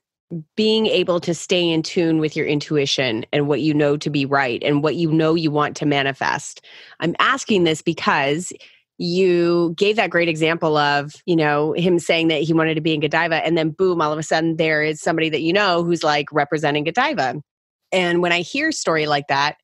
being 0.56 0.86
able 0.86 1.20
to 1.20 1.34
stay 1.34 1.70
in 1.70 1.84
tune 1.84 2.20
with 2.20 2.38
your 2.38 2.46
intuition 2.46 3.26
and 3.34 3.50
what 3.50 3.60
you 3.60 3.74
know 3.74 3.98
to 3.98 4.10
be 4.10 4.26
right 4.26 4.64
and 4.64 4.82
what 4.82 4.96
you 4.96 5.12
know 5.12 5.36
you 5.36 5.52
want 5.52 5.76
to 5.76 5.86
manifest. 5.86 6.66
I'm 7.02 7.18
asking 7.20 7.66
this 7.66 7.82
because 7.82 8.54
you 8.98 9.74
gave 9.76 9.98
that 9.98 10.10
great 10.10 10.30
example 10.30 10.78
of, 10.78 11.16
you 11.26 11.36
know, 11.36 11.74
him 11.74 12.00
saying 12.00 12.30
that 12.30 12.44
he 12.44 12.54
wanted 12.54 12.76
to 12.76 12.82
be 12.82 12.94
in 12.94 13.02
Godiva 13.02 13.46
and 13.46 13.58
then 13.58 13.72
boom, 13.72 14.02
all 14.02 14.14
of 14.14 14.20
a 14.20 14.24
sudden 14.24 14.56
there 14.56 14.82
is 14.82 15.02
somebody 15.02 15.28
that 15.28 15.42
you 15.42 15.52
know 15.52 15.84
who's 15.84 16.02
like 16.02 16.32
representing 16.32 16.86
Godiva. 16.86 17.42
And 17.92 18.22
when 18.22 18.32
I 18.32 18.40
hear 18.40 18.70
a 18.70 18.74
story 18.74 19.06
like 19.06 19.28
that, 19.28 19.58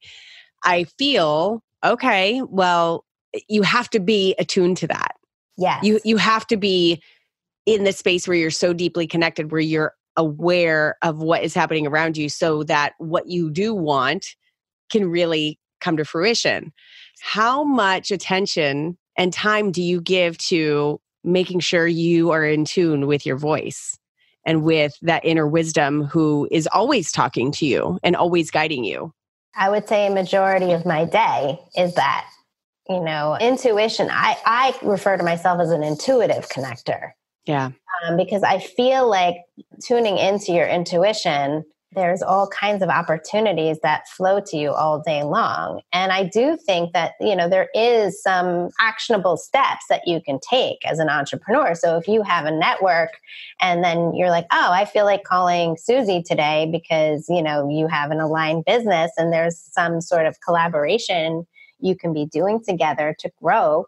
I 0.65 0.83
feel, 0.99 1.63
okay, 1.81 2.41
well, 2.41 3.05
you 3.47 3.61
have 3.61 3.89
to 3.91 4.01
be 4.01 4.35
attuned 4.37 4.75
to 4.77 4.87
that. 4.87 5.14
Yeah. 5.57 5.79
You 5.81 5.99
you 6.03 6.17
have 6.17 6.45
to 6.47 6.57
be 6.57 7.01
in 7.65 7.83
the 7.83 7.93
space 7.93 8.27
where 8.27 8.37
you're 8.37 8.51
so 8.51 8.73
deeply 8.73 9.07
connected 9.07 9.51
where 9.51 9.61
you're 9.61 9.93
aware 10.17 10.95
of 11.01 11.21
what 11.21 11.43
is 11.43 11.53
happening 11.53 11.87
around 11.87 12.17
you 12.17 12.29
so 12.29 12.63
that 12.63 12.93
what 12.99 13.27
you 13.27 13.49
do 13.49 13.73
want 13.73 14.27
can 14.91 15.09
really 15.09 15.59
come 15.81 15.97
to 15.97 16.05
fruition. 16.05 16.71
How 17.21 17.63
much 17.63 18.11
attention 18.11 18.97
and 19.17 19.33
time 19.33 19.71
do 19.71 19.81
you 19.81 20.01
give 20.01 20.37
to 20.37 20.99
making 21.23 21.59
sure 21.59 21.87
you 21.87 22.31
are 22.31 22.45
in 22.45 22.65
tune 22.65 23.07
with 23.07 23.25
your 23.25 23.37
voice 23.37 23.97
and 24.45 24.63
with 24.63 24.93
that 25.01 25.25
inner 25.25 25.47
wisdom 25.47 26.03
who 26.03 26.47
is 26.51 26.67
always 26.71 27.11
talking 27.11 27.51
to 27.51 27.65
you 27.65 27.99
and 28.03 28.15
always 28.15 28.51
guiding 28.51 28.83
you? 28.83 29.11
I 29.55 29.69
would 29.69 29.87
say 29.87 30.07
a 30.07 30.11
majority 30.11 30.71
of 30.71 30.85
my 30.85 31.05
day 31.05 31.59
is 31.75 31.95
that 31.95 32.27
you 32.89 32.99
know 32.99 33.37
intuition. 33.39 34.09
I 34.11 34.37
i 34.45 34.75
refer 34.81 35.17
to 35.17 35.23
myself 35.23 35.59
as 35.61 35.71
an 35.71 35.83
intuitive 35.83 36.49
connector. 36.49 37.11
Yeah. 37.45 37.71
Um, 38.03 38.17
because 38.17 38.43
i 38.43 38.59
feel 38.59 39.09
like 39.09 39.35
tuning 39.81 40.17
into 40.17 40.51
your 40.51 40.67
intuition 40.67 41.63
there's 41.91 42.21
all 42.21 42.47
kinds 42.49 42.83
of 42.83 42.89
opportunities 42.89 43.79
that 43.81 44.05
flow 44.09 44.41
to 44.45 44.57
you 44.57 44.71
all 44.71 45.01
day 45.01 45.23
long. 45.23 45.81
And 45.93 46.11
i 46.11 46.23
do 46.23 46.57
think 46.65 46.93
that 46.93 47.13
you 47.21 47.35
know 47.35 47.47
there 47.47 47.69
is 47.73 48.21
some 48.21 48.69
actionable 48.79 49.37
steps 49.37 49.85
that 49.89 50.01
you 50.05 50.21
can 50.21 50.39
take 50.47 50.79
as 50.85 50.99
an 50.99 51.09
entrepreneur. 51.09 51.73
So 51.75 51.97
if 51.97 52.07
you 52.07 52.21
have 52.23 52.45
a 52.45 52.51
network 52.51 53.11
and 53.61 53.83
then 53.83 54.13
you're 54.13 54.29
like 54.29 54.45
oh 54.51 54.71
i 54.71 54.85
feel 54.85 55.05
like 55.05 55.23
calling 55.23 55.77
susie 55.77 56.21
today 56.21 56.67
because 56.71 57.25
you 57.29 57.41
know 57.41 57.69
you 57.69 57.87
have 57.87 58.11
an 58.11 58.19
aligned 58.19 58.65
business 58.65 59.11
and 59.17 59.31
there's 59.31 59.57
some 59.71 60.01
sort 60.01 60.25
of 60.25 60.35
collaboration 60.45 61.45
you 61.79 61.95
can 61.95 62.13
be 62.13 62.25
doing 62.25 62.61
together 62.63 63.15
to 63.19 63.31
grow 63.41 63.85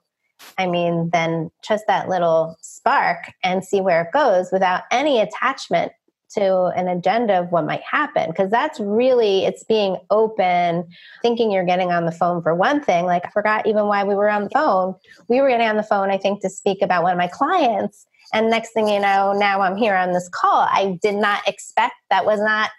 I 0.58 0.68
mean, 0.68 1.10
then 1.12 1.52
just 1.68 1.86
that 1.88 2.10
little 2.10 2.58
spark 2.62 3.32
and 3.44 3.64
see 3.64 3.82
where 3.82 4.04
it 4.04 4.12
goes 4.12 4.50
without 4.52 4.84
any 4.92 5.20
attachment 5.20 5.92
to 6.30 6.66
an 6.76 6.90
agenda 6.90 7.40
of 7.40 7.52
what 7.52 7.66
might 7.66 7.82
happen. 7.90 8.30
Because 8.30 8.52
that's 8.52 8.80
really, 8.80 9.46
it's 9.46 9.64
being 9.64 9.98
open, 10.10 10.88
thinking 11.22 11.52
you're 11.52 11.66
getting 11.66 11.92
on 11.92 12.06
the 12.06 12.12
phone 12.12 12.42
for 12.42 12.54
one 12.54 12.84
thing. 12.84 13.06
Like, 13.06 13.26
I 13.26 13.30
forgot 13.30 13.66
even 13.66 13.86
why 13.86 14.04
we 14.04 14.14
were 14.14 14.30
on 14.30 14.44
the 14.46 14.50
phone. 14.50 14.96
We 15.30 15.42
were 15.42 15.50
getting 15.50 15.68
on 15.68 15.78
the 15.78 15.84
phone, 15.84 16.12
I 16.12 16.18
think, 16.18 16.42
to 16.42 16.50
speak 16.50 16.82
about 16.82 17.04
one 17.04 17.14
of 17.14 17.18
my 17.18 17.28
clients. 17.28 18.06
And 18.34 18.50
next 18.50 18.74
thing 18.74 18.90
you 18.90 19.00
know, 19.00 19.32
now 19.34 19.62
I'm 19.62 19.78
here 19.78 19.96
on 19.96 20.12
this 20.12 20.30
call. 20.34 20.68
I 20.70 21.00
did 21.02 21.16
not 21.16 21.48
expect 21.48 21.94
that 22.10 22.26
was 22.26 22.42
not 22.42 22.72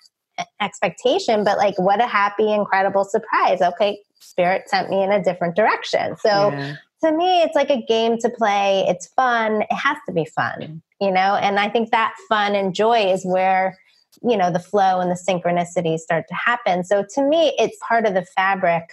expectation, 0.61 1.43
but 1.43 1.57
like, 1.57 1.79
what 1.79 2.03
a 2.03 2.07
happy, 2.07 2.53
incredible 2.53 3.05
surprise. 3.05 3.63
Okay, 3.63 3.99
spirit 4.21 4.69
sent 4.69 4.91
me 4.91 5.03
in 5.03 5.13
a 5.13 5.23
different 5.23 5.57
direction. 5.57 6.17
So 6.19 6.51
yeah. 6.51 6.77
to 7.05 7.13
me, 7.13 7.43
it's 7.43 7.55
like 7.55 7.71
a 7.71 7.83
game 7.83 8.19
to 8.19 8.31
play. 8.31 8.85
It's 8.89 9.07
fun. 9.09 9.63
It 9.63 9.75
has 9.75 9.97
to 10.07 10.13
be 10.13 10.25
fun, 10.25 10.83
you 11.01 11.11
know? 11.11 11.37
And 11.37 11.59
I 11.59 11.69
think 11.69 11.91
that 11.91 12.15
fun 12.29 12.55
and 12.55 12.75
joy 12.75 13.13
is 13.13 13.25
where, 13.25 13.77
you 14.23 14.37
know, 14.37 14.51
the 14.51 14.61
flow 14.61 15.01
and 15.01 15.11
the 15.11 15.15
synchronicities 15.15 15.99
start 15.99 16.27
to 16.29 16.35
happen. 16.35 16.85
So 16.85 17.05
to 17.15 17.23
me, 17.23 17.55
it's 17.59 17.77
part 17.87 18.07
of 18.07 18.15
the 18.15 18.25
fabric 18.37 18.85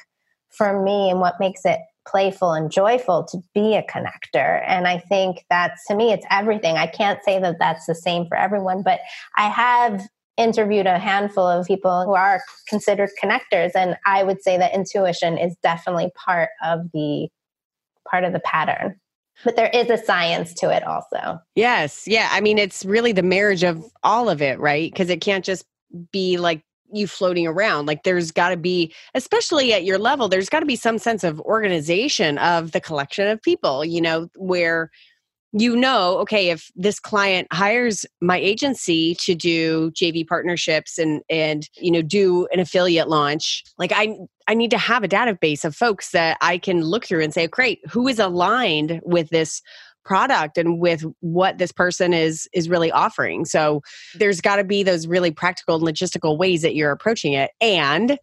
for 0.49 0.81
me 0.83 1.09
and 1.09 1.19
what 1.19 1.39
makes 1.39 1.65
it 1.65 1.79
playful 2.07 2.53
and 2.53 2.71
joyful 2.71 3.23
to 3.25 3.39
be 3.53 3.75
a 3.75 3.83
connector. 3.83 4.63
And 4.67 4.87
I 4.87 4.99
think 4.99 5.43
that's 5.49 5.85
to 5.87 5.95
me, 5.95 6.11
it's 6.11 6.25
everything. 6.29 6.77
I 6.77 6.87
can't 6.87 7.23
say 7.23 7.39
that 7.39 7.57
that's 7.59 7.87
the 7.87 7.95
same 7.95 8.27
for 8.27 8.37
everyone, 8.37 8.83
but 8.83 8.99
I 9.37 9.49
have 9.49 10.07
interviewed 10.37 10.85
a 10.85 10.99
handful 10.99 11.47
of 11.47 11.65
people 11.65 12.03
who 12.05 12.13
are 12.13 12.41
considered 12.67 13.09
connectors 13.21 13.71
and 13.75 13.95
i 14.05 14.23
would 14.23 14.41
say 14.41 14.57
that 14.57 14.73
intuition 14.73 15.37
is 15.37 15.55
definitely 15.63 16.11
part 16.15 16.49
of 16.63 16.91
the 16.93 17.27
part 18.09 18.23
of 18.23 18.33
the 18.33 18.39
pattern. 18.39 18.99
But 19.43 19.57
there 19.57 19.69
is 19.73 19.89
a 19.89 19.97
science 19.97 20.53
to 20.55 20.69
it 20.69 20.83
also. 20.83 21.39
Yes 21.55 22.07
yeah 22.07 22.29
i 22.31 22.41
mean 22.41 22.57
it's 22.57 22.85
really 22.85 23.11
the 23.11 23.23
marriage 23.23 23.63
of 23.63 23.83
all 24.03 24.29
of 24.29 24.41
it 24.41 24.59
right? 24.59 24.91
Because 24.91 25.09
it 25.09 25.21
can't 25.21 25.43
just 25.43 25.65
be 26.11 26.37
like 26.37 26.61
you 26.91 27.07
floating 27.07 27.47
around. 27.47 27.87
Like 27.87 28.03
there's 28.03 28.31
got 28.31 28.49
to 28.49 28.57
be 28.57 28.93
especially 29.13 29.73
at 29.73 29.83
your 29.83 29.97
level 29.97 30.27
there's 30.27 30.49
got 30.49 30.61
to 30.61 30.65
be 30.65 30.75
some 30.75 30.97
sense 30.97 31.23
of 31.23 31.39
organization 31.41 32.37
of 32.37 32.71
the 32.71 32.81
collection 32.81 33.27
of 33.27 33.41
people 33.41 33.83
you 33.83 34.01
know 34.01 34.29
where 34.35 34.91
you 35.57 35.73
know, 35.73 36.17
okay, 36.17 36.49
if 36.49 36.69
this 36.75 36.99
client 36.99 37.47
hires 37.53 38.05
my 38.19 38.37
agency 38.37 39.15
to 39.21 39.33
do 39.33 39.89
JV 39.91 40.27
partnerships 40.27 40.97
and 40.97 41.21
and 41.29 41.69
you 41.77 41.91
know 41.91 42.01
do 42.01 42.45
an 42.51 42.59
affiliate 42.59 43.07
launch, 43.07 43.63
like 43.77 43.93
I 43.95 44.17
I 44.49 44.53
need 44.53 44.69
to 44.71 44.77
have 44.77 45.05
a 45.05 45.07
database 45.07 45.63
of 45.63 45.73
folks 45.73 46.11
that 46.11 46.37
I 46.41 46.57
can 46.57 46.81
look 46.81 47.05
through 47.05 47.23
and 47.23 47.33
say, 47.33 47.47
great, 47.47 47.79
who 47.89 48.05
is 48.09 48.19
aligned 48.19 48.99
with 49.05 49.29
this 49.29 49.61
product 50.03 50.57
and 50.57 50.77
with 50.79 51.05
what 51.21 51.57
this 51.57 51.71
person 51.71 52.13
is 52.13 52.49
is 52.53 52.67
really 52.67 52.91
offering. 52.91 53.45
So 53.45 53.81
there's 54.13 54.41
got 54.41 54.57
to 54.57 54.65
be 54.65 54.83
those 54.83 55.07
really 55.07 55.31
practical 55.31 55.75
and 55.75 55.85
logistical 55.85 56.37
ways 56.37 56.63
that 56.63 56.75
you're 56.75 56.91
approaching 56.91 57.31
it 57.31 57.51
and 57.61 58.19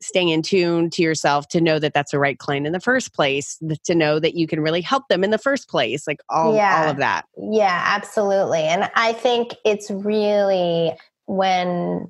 staying 0.00 0.30
in 0.30 0.42
tune 0.42 0.90
to 0.90 1.02
yourself 1.02 1.48
to 1.48 1.60
know 1.60 1.78
that 1.78 1.92
that's 1.92 2.12
the 2.12 2.18
right 2.18 2.38
client 2.38 2.66
in 2.66 2.72
the 2.72 2.80
first 2.80 3.12
place 3.14 3.58
to 3.84 3.94
know 3.94 4.18
that 4.18 4.34
you 4.34 4.46
can 4.46 4.60
really 4.60 4.80
help 4.80 5.06
them 5.08 5.22
in 5.22 5.30
the 5.30 5.38
first 5.38 5.68
place 5.68 6.06
like 6.06 6.20
all 6.28 6.54
yeah. 6.54 6.82
all 6.84 6.90
of 6.90 6.96
that 6.96 7.26
yeah 7.36 7.84
absolutely 7.86 8.62
and 8.62 8.90
i 8.94 9.12
think 9.12 9.54
it's 9.64 9.90
really 9.90 10.92
when 11.26 12.08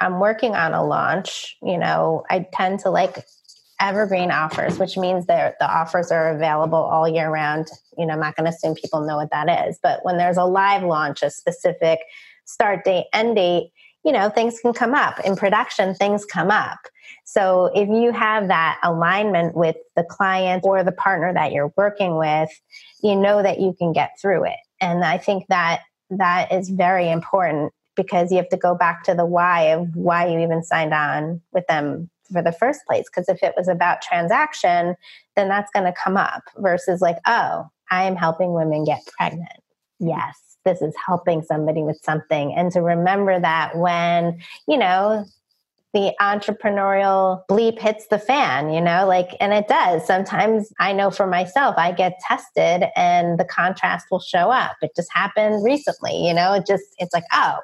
i'm 0.00 0.20
working 0.20 0.54
on 0.54 0.74
a 0.74 0.84
launch 0.84 1.56
you 1.62 1.78
know 1.78 2.24
i 2.30 2.44
tend 2.52 2.80
to 2.80 2.90
like 2.90 3.24
evergreen 3.80 4.30
offers, 4.30 4.78
which 4.78 4.96
means 4.96 5.26
that 5.26 5.58
the 5.60 5.70
offers 5.70 6.10
are 6.10 6.34
available 6.34 6.78
all 6.78 7.08
year 7.08 7.30
round. 7.30 7.68
You 7.96 8.06
know, 8.06 8.14
I'm 8.14 8.20
not 8.20 8.36
going 8.36 8.50
to 8.50 8.54
assume 8.54 8.74
people 8.74 9.06
know 9.06 9.16
what 9.16 9.30
that 9.30 9.68
is, 9.68 9.78
but 9.82 10.04
when 10.04 10.16
there's 10.16 10.36
a 10.36 10.44
live 10.44 10.82
launch, 10.82 11.22
a 11.22 11.30
specific 11.30 12.00
start 12.44 12.84
date, 12.84 13.06
end 13.12 13.36
date, 13.36 13.70
you 14.08 14.14
know, 14.14 14.30
things 14.30 14.58
can 14.58 14.72
come 14.72 14.94
up. 14.94 15.20
In 15.20 15.36
production, 15.36 15.94
things 15.94 16.24
come 16.24 16.50
up. 16.50 16.78
So 17.26 17.66
if 17.74 17.90
you 17.90 18.10
have 18.12 18.48
that 18.48 18.80
alignment 18.82 19.54
with 19.54 19.76
the 19.96 20.02
client 20.02 20.64
or 20.64 20.82
the 20.82 20.92
partner 20.92 21.34
that 21.34 21.52
you're 21.52 21.74
working 21.76 22.16
with, 22.16 22.48
you 23.02 23.14
know 23.14 23.42
that 23.42 23.60
you 23.60 23.74
can 23.78 23.92
get 23.92 24.12
through 24.18 24.46
it. 24.46 24.56
And 24.80 25.04
I 25.04 25.18
think 25.18 25.44
that 25.50 25.82
that 26.08 26.50
is 26.50 26.70
very 26.70 27.10
important 27.10 27.74
because 27.96 28.30
you 28.30 28.38
have 28.38 28.48
to 28.48 28.56
go 28.56 28.74
back 28.74 29.02
to 29.02 29.14
the 29.14 29.26
why 29.26 29.64
of 29.74 29.94
why 29.94 30.26
you 30.26 30.38
even 30.38 30.62
signed 30.62 30.94
on 30.94 31.42
with 31.52 31.66
them 31.66 32.08
for 32.32 32.40
the 32.40 32.52
first 32.52 32.80
place. 32.86 33.04
Because 33.10 33.28
if 33.28 33.42
it 33.42 33.52
was 33.58 33.68
about 33.68 34.00
transaction, 34.00 34.96
then 35.36 35.50
that's 35.50 35.70
going 35.72 35.84
to 35.84 35.92
come 35.92 36.16
up 36.16 36.44
versus 36.56 37.02
like, 37.02 37.18
oh, 37.26 37.66
I 37.90 38.04
am 38.04 38.16
helping 38.16 38.54
women 38.54 38.84
get 38.84 39.00
pregnant. 39.18 39.60
Yes, 40.00 40.47
this 40.68 40.82
is 40.82 40.94
helping 41.04 41.42
somebody 41.42 41.82
with 41.82 41.98
something. 42.02 42.54
And 42.54 42.70
to 42.72 42.82
remember 42.82 43.40
that 43.40 43.76
when, 43.76 44.40
you 44.66 44.76
know, 44.76 45.24
the 45.94 46.12
entrepreneurial 46.20 47.42
bleep 47.48 47.78
hits 47.78 48.06
the 48.08 48.18
fan, 48.18 48.70
you 48.70 48.80
know, 48.80 49.06
like, 49.06 49.30
and 49.40 49.54
it 49.54 49.68
does. 49.68 50.06
Sometimes 50.06 50.70
I 50.78 50.92
know 50.92 51.10
for 51.10 51.26
myself, 51.26 51.76
I 51.78 51.92
get 51.92 52.20
tested 52.20 52.88
and 52.94 53.40
the 53.40 53.46
contrast 53.46 54.06
will 54.10 54.20
show 54.20 54.50
up. 54.50 54.76
It 54.82 54.90
just 54.94 55.10
happened 55.12 55.64
recently, 55.64 56.26
you 56.26 56.34
know, 56.34 56.52
it 56.52 56.66
just, 56.66 56.84
it's 56.98 57.14
like, 57.14 57.24
oh, 57.32 57.58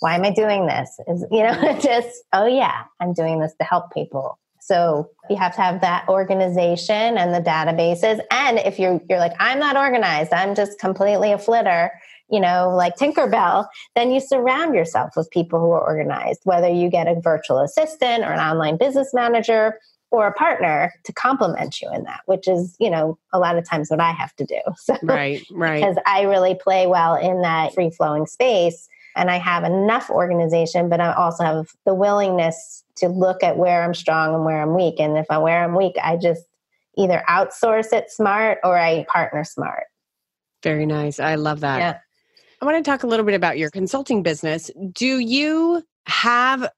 why 0.00 0.14
am 0.14 0.24
I 0.24 0.30
doing 0.30 0.66
this? 0.66 0.98
Is, 1.06 1.26
you 1.30 1.42
know, 1.42 1.78
just, 1.82 2.22
oh 2.32 2.46
yeah, 2.46 2.84
I'm 2.98 3.12
doing 3.12 3.40
this 3.40 3.52
to 3.60 3.64
help 3.64 3.92
people. 3.92 4.38
So 4.62 5.10
you 5.28 5.36
have 5.36 5.54
to 5.56 5.60
have 5.60 5.80
that 5.80 6.08
organization 6.08 7.18
and 7.18 7.34
the 7.34 7.40
databases. 7.40 8.20
And 8.30 8.58
if 8.58 8.78
you're, 8.78 9.00
you're 9.10 9.18
like, 9.18 9.34
I'm 9.38 9.58
not 9.58 9.76
organized, 9.76 10.32
I'm 10.32 10.54
just 10.54 10.78
completely 10.78 11.32
a 11.32 11.38
flitter, 11.38 11.90
you 12.30 12.40
know, 12.40 12.72
like 12.74 12.96
Tinkerbell, 12.96 13.66
then 13.96 14.10
you 14.10 14.20
surround 14.20 14.74
yourself 14.74 15.10
with 15.16 15.30
people 15.30 15.60
who 15.60 15.70
are 15.72 15.80
organized, 15.80 16.40
whether 16.44 16.68
you 16.68 16.88
get 16.88 17.08
a 17.08 17.20
virtual 17.20 17.58
assistant 17.58 18.22
or 18.22 18.32
an 18.32 18.40
online 18.40 18.76
business 18.76 19.12
manager 19.12 19.78
or 20.10 20.26
a 20.26 20.32
partner 20.32 20.92
to 21.04 21.12
complement 21.12 21.80
you 21.80 21.88
in 21.92 22.04
that, 22.04 22.20
which 22.26 22.48
is, 22.48 22.76
you 22.80 22.90
know, 22.90 23.18
a 23.32 23.38
lot 23.38 23.56
of 23.56 23.68
times 23.68 23.90
what 23.90 24.00
I 24.00 24.10
have 24.12 24.34
to 24.36 24.44
do. 24.44 24.60
So, 24.76 24.96
right, 25.02 25.44
right. 25.50 25.80
Because 25.80 25.96
I 26.06 26.22
really 26.22 26.54
play 26.54 26.86
well 26.86 27.14
in 27.14 27.42
that 27.42 27.74
free 27.74 27.90
flowing 27.90 28.26
space 28.26 28.88
and 29.16 29.30
I 29.30 29.38
have 29.38 29.64
enough 29.64 30.10
organization, 30.10 30.88
but 30.88 31.00
I 31.00 31.12
also 31.12 31.44
have 31.44 31.72
the 31.84 31.94
willingness 31.94 32.84
to 32.96 33.08
look 33.08 33.42
at 33.42 33.56
where 33.56 33.82
I'm 33.82 33.94
strong 33.94 34.34
and 34.34 34.44
where 34.44 34.62
I'm 34.62 34.74
weak. 34.74 34.98
And 34.98 35.16
if 35.16 35.26
I 35.30 35.38
where 35.38 35.62
I'm 35.64 35.76
weak, 35.76 35.94
I 36.02 36.16
just 36.16 36.42
either 36.96 37.22
outsource 37.28 37.92
it 37.92 38.10
smart 38.10 38.58
or 38.64 38.76
I 38.76 39.04
partner 39.08 39.44
smart. 39.44 39.84
Very 40.62 40.86
nice. 40.86 41.20
I 41.20 41.36
love 41.36 41.60
that. 41.60 41.78
Yeah. 41.78 41.98
I 42.60 42.66
want 42.66 42.84
to 42.84 42.90
talk 42.90 43.02
a 43.04 43.06
little 43.06 43.24
bit 43.24 43.34
about 43.34 43.56
your 43.56 43.70
consulting 43.70 44.22
business. 44.22 44.70
Do 44.92 45.18
you 45.18 45.82
have 46.06 46.68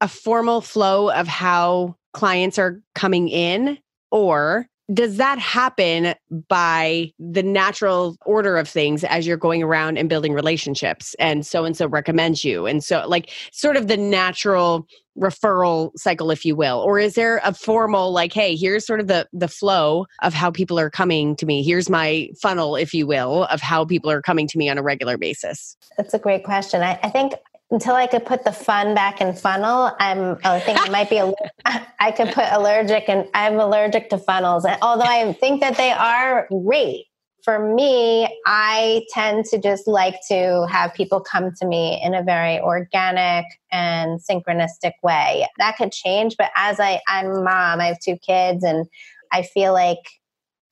a 0.00 0.08
formal 0.08 0.62
flow 0.62 1.10
of 1.10 1.28
how 1.28 1.96
clients 2.14 2.58
are 2.58 2.80
coming 2.94 3.28
in, 3.28 3.78
or 4.10 4.66
does 4.92 5.16
that 5.16 5.38
happen 5.38 6.14
by 6.48 7.12
the 7.18 7.42
natural 7.42 8.16
order 8.24 8.56
of 8.56 8.68
things 8.68 9.02
as 9.04 9.26
you're 9.26 9.36
going 9.36 9.62
around 9.62 9.98
and 9.98 10.08
building 10.08 10.32
relationships 10.32 11.14
and 11.18 11.44
so 11.44 11.64
and 11.64 11.76
so 11.76 11.88
recommends 11.88 12.44
you? 12.44 12.66
And 12.66 12.84
so 12.84 13.06
like 13.06 13.30
sort 13.52 13.76
of 13.76 13.88
the 13.88 13.96
natural 13.96 14.86
referral 15.18 15.90
cycle 15.96 16.30
if 16.30 16.44
you 16.44 16.54
will 16.54 16.78
or 16.80 16.98
is 16.98 17.14
there 17.14 17.40
a 17.42 17.54
formal 17.54 18.12
like 18.12 18.34
hey 18.34 18.54
here's 18.54 18.86
sort 18.86 19.00
of 19.00 19.06
the 19.06 19.26
the 19.32 19.48
flow 19.48 20.04
of 20.22 20.34
how 20.34 20.50
people 20.50 20.78
are 20.78 20.90
coming 20.90 21.34
to 21.36 21.46
me. 21.46 21.62
Here's 21.62 21.88
my 21.88 22.28
funnel 22.40 22.76
if 22.76 22.92
you 22.92 23.06
will 23.06 23.44
of 23.44 23.62
how 23.62 23.86
people 23.86 24.10
are 24.10 24.20
coming 24.20 24.46
to 24.48 24.58
me 24.58 24.68
on 24.68 24.76
a 24.76 24.82
regular 24.82 25.16
basis 25.16 25.76
that's 25.96 26.12
a 26.12 26.18
great 26.18 26.44
question. 26.44 26.82
I, 26.82 26.98
I 27.02 27.10
think 27.10 27.34
until 27.70 27.94
I 27.94 28.06
could 28.06 28.24
put 28.24 28.44
the 28.44 28.52
fun 28.52 28.94
back 28.94 29.20
in 29.20 29.34
funnel, 29.34 29.92
I'm. 29.98 30.38
I 30.44 30.60
think 30.60 30.80
I 30.80 30.88
might 30.88 31.10
be. 31.10 31.20
I 32.00 32.12
could 32.12 32.32
put 32.32 32.44
allergic, 32.50 33.08
and 33.08 33.28
I'm 33.34 33.58
allergic 33.58 34.10
to 34.10 34.18
funnels. 34.18 34.66
Although 34.82 35.04
I 35.04 35.32
think 35.34 35.60
that 35.60 35.76
they 35.76 35.90
are 35.90 36.46
great 36.48 37.06
for 37.42 37.74
me, 37.74 38.28
I 38.44 39.04
tend 39.12 39.44
to 39.46 39.58
just 39.58 39.86
like 39.86 40.16
to 40.28 40.66
have 40.70 40.94
people 40.94 41.20
come 41.20 41.52
to 41.60 41.66
me 41.66 42.00
in 42.02 42.12
a 42.12 42.22
very 42.22 42.58
organic 42.60 43.46
and 43.70 44.20
synchronistic 44.20 44.92
way. 45.02 45.46
That 45.58 45.76
could 45.76 45.92
change, 45.92 46.36
but 46.36 46.50
as 46.56 46.80
I, 46.80 47.00
I'm 47.06 47.44
mom, 47.44 47.80
I 47.80 47.86
have 47.86 48.00
two 48.00 48.16
kids, 48.16 48.64
and 48.64 48.86
I 49.32 49.42
feel 49.42 49.72
like 49.72 49.98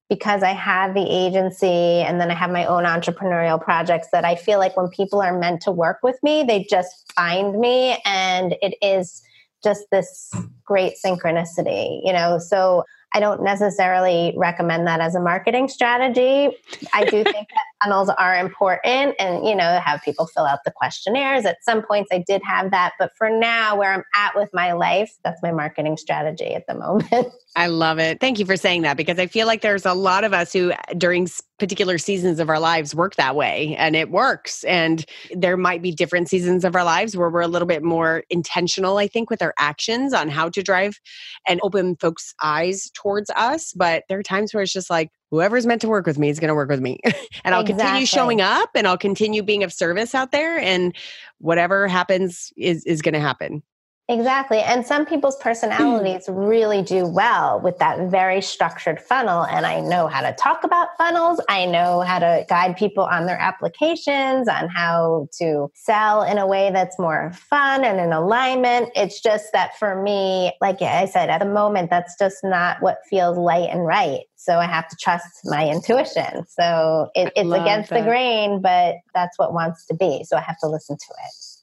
because 0.08 0.42
I 0.42 0.50
have 0.50 0.94
the 0.94 1.06
agency 1.08 1.66
and 1.66 2.20
then 2.20 2.30
I 2.30 2.34
have 2.34 2.50
my 2.50 2.66
own 2.66 2.84
entrepreneurial 2.84 3.62
projects 3.62 4.08
that 4.12 4.24
I 4.24 4.34
feel 4.34 4.58
like 4.58 4.76
when 4.76 4.88
people 4.88 5.20
are 5.22 5.38
meant 5.38 5.62
to 5.62 5.72
work 5.72 5.98
with 6.02 6.22
me, 6.22 6.42
they 6.42 6.66
just 6.68 7.12
find 7.14 7.58
me 7.58 7.98
and 8.04 8.54
it 8.60 8.74
is 8.82 9.22
just 9.62 9.84
this 9.90 10.30
great 10.64 10.94
synchronicity, 11.04 12.00
you 12.04 12.12
know. 12.12 12.38
So 12.38 12.84
I 13.14 13.20
don't 13.20 13.42
necessarily 13.42 14.34
recommend 14.36 14.86
that 14.86 15.00
as 15.00 15.14
a 15.14 15.20
marketing 15.20 15.68
strategy. 15.68 16.54
I 16.92 17.04
do 17.04 17.24
think 17.24 17.48
that 17.48 17.64
funnels 17.84 18.08
are 18.08 18.36
important 18.36 19.14
and, 19.18 19.46
you 19.46 19.54
know, 19.54 19.80
have 19.84 20.02
people 20.02 20.26
fill 20.26 20.44
out 20.44 20.60
the 20.64 20.70
questionnaires. 20.70 21.44
At 21.44 21.62
some 21.62 21.82
points, 21.82 22.08
I 22.12 22.24
did 22.26 22.42
have 22.44 22.70
that. 22.70 22.92
But 22.98 23.12
for 23.16 23.30
now, 23.30 23.76
where 23.76 23.92
I'm 23.92 24.04
at 24.14 24.34
with 24.34 24.48
my 24.52 24.72
life, 24.72 25.12
that's 25.22 25.42
my 25.42 25.52
marketing 25.52 25.96
strategy 25.96 26.54
at 26.54 26.66
the 26.66 26.74
moment. 26.74 27.28
I 27.56 27.68
love 27.68 27.98
it. 27.98 28.20
Thank 28.20 28.38
you 28.38 28.46
for 28.46 28.56
saying 28.56 28.82
that 28.82 28.96
because 28.96 29.18
I 29.18 29.26
feel 29.26 29.46
like 29.46 29.62
there's 29.62 29.86
a 29.86 29.94
lot 29.94 30.24
of 30.24 30.32
us 30.32 30.52
who, 30.52 30.72
during 30.98 31.28
particular 31.58 31.98
seasons 31.98 32.40
of 32.40 32.48
our 32.48 32.58
lives, 32.58 32.94
work 32.94 33.14
that 33.14 33.36
way 33.36 33.76
and 33.78 33.94
it 33.94 34.10
works. 34.10 34.64
And 34.64 35.04
there 35.32 35.56
might 35.56 35.80
be 35.80 35.92
different 35.92 36.28
seasons 36.28 36.64
of 36.64 36.74
our 36.74 36.84
lives 36.84 37.16
where 37.16 37.30
we're 37.30 37.42
a 37.42 37.48
little 37.48 37.68
bit 37.68 37.84
more 37.84 38.24
intentional, 38.28 38.98
I 38.98 39.06
think, 39.06 39.30
with 39.30 39.40
our 39.40 39.54
actions 39.58 40.12
on 40.12 40.28
how 40.28 40.48
to 40.48 40.62
drive 40.62 40.98
and 41.46 41.60
open 41.62 41.96
folks' 41.96 42.34
eyes 42.42 42.90
towards 42.94 43.30
us. 43.30 43.72
But 43.72 44.02
there 44.08 44.18
are 44.18 44.24
times 44.24 44.52
where 44.52 44.62
it's 44.62 44.72
just 44.72 44.90
like, 44.90 45.10
whoever's 45.34 45.66
meant 45.66 45.80
to 45.80 45.88
work 45.88 46.06
with 46.06 46.16
me 46.16 46.28
is 46.28 46.38
going 46.38 46.48
to 46.48 46.54
work 46.54 46.68
with 46.68 46.80
me. 46.80 47.00
and 47.44 47.54
I'll 47.54 47.62
exactly. 47.62 47.82
continue 47.82 48.06
showing 48.06 48.40
up 48.40 48.70
and 48.76 48.86
I'll 48.86 48.96
continue 48.96 49.42
being 49.42 49.64
of 49.64 49.72
service 49.72 50.14
out 50.14 50.30
there. 50.30 50.58
And 50.58 50.94
whatever 51.38 51.88
happens 51.88 52.52
is, 52.56 52.84
is 52.84 53.02
going 53.02 53.14
to 53.14 53.20
happen. 53.20 53.62
Exactly. 54.08 54.58
And 54.58 54.86
some 54.86 55.06
people's 55.06 55.36
hmm. 55.36 55.42
personalities 55.42 56.24
really 56.28 56.82
do 56.82 57.06
well 57.06 57.60
with 57.60 57.78
that 57.78 58.10
very 58.10 58.42
structured 58.42 59.00
funnel. 59.00 59.44
And 59.44 59.64
I 59.64 59.80
know 59.80 60.08
how 60.08 60.20
to 60.20 60.32
talk 60.34 60.62
about 60.62 60.88
funnels. 60.98 61.40
I 61.48 61.64
know 61.64 62.00
how 62.00 62.18
to 62.18 62.44
guide 62.48 62.76
people 62.76 63.04
on 63.04 63.24
their 63.24 63.38
applications, 63.38 64.46
on 64.46 64.68
how 64.68 65.28
to 65.38 65.70
sell 65.74 66.22
in 66.22 66.36
a 66.36 66.46
way 66.46 66.70
that's 66.70 66.98
more 66.98 67.32
fun 67.32 67.84
and 67.84 67.98
in 67.98 68.12
alignment. 68.12 68.90
It's 68.94 69.22
just 69.22 69.52
that 69.52 69.78
for 69.78 70.02
me, 70.02 70.52
like 70.60 70.82
I 70.82 71.06
said, 71.06 71.30
at 71.30 71.38
the 71.38 71.46
moment, 71.46 71.88
that's 71.88 72.14
just 72.18 72.44
not 72.44 72.82
what 72.82 72.98
feels 73.08 73.38
light 73.38 73.70
and 73.70 73.86
right. 73.86 74.20
So 74.36 74.58
I 74.58 74.66
have 74.66 74.86
to 74.88 74.96
trust 75.00 75.26
my 75.44 75.66
intuition. 75.66 76.44
So 76.46 77.08
it, 77.14 77.32
it's 77.34 77.50
against 77.50 77.88
that. 77.88 78.00
the 78.00 78.04
grain, 78.04 78.60
but 78.60 78.96
that's 79.14 79.38
what 79.38 79.54
wants 79.54 79.86
to 79.86 79.94
be. 79.94 80.24
So 80.24 80.36
I 80.36 80.40
have 80.40 80.58
to 80.58 80.68
listen 80.68 80.98
to 80.98 81.14
it 81.24 81.53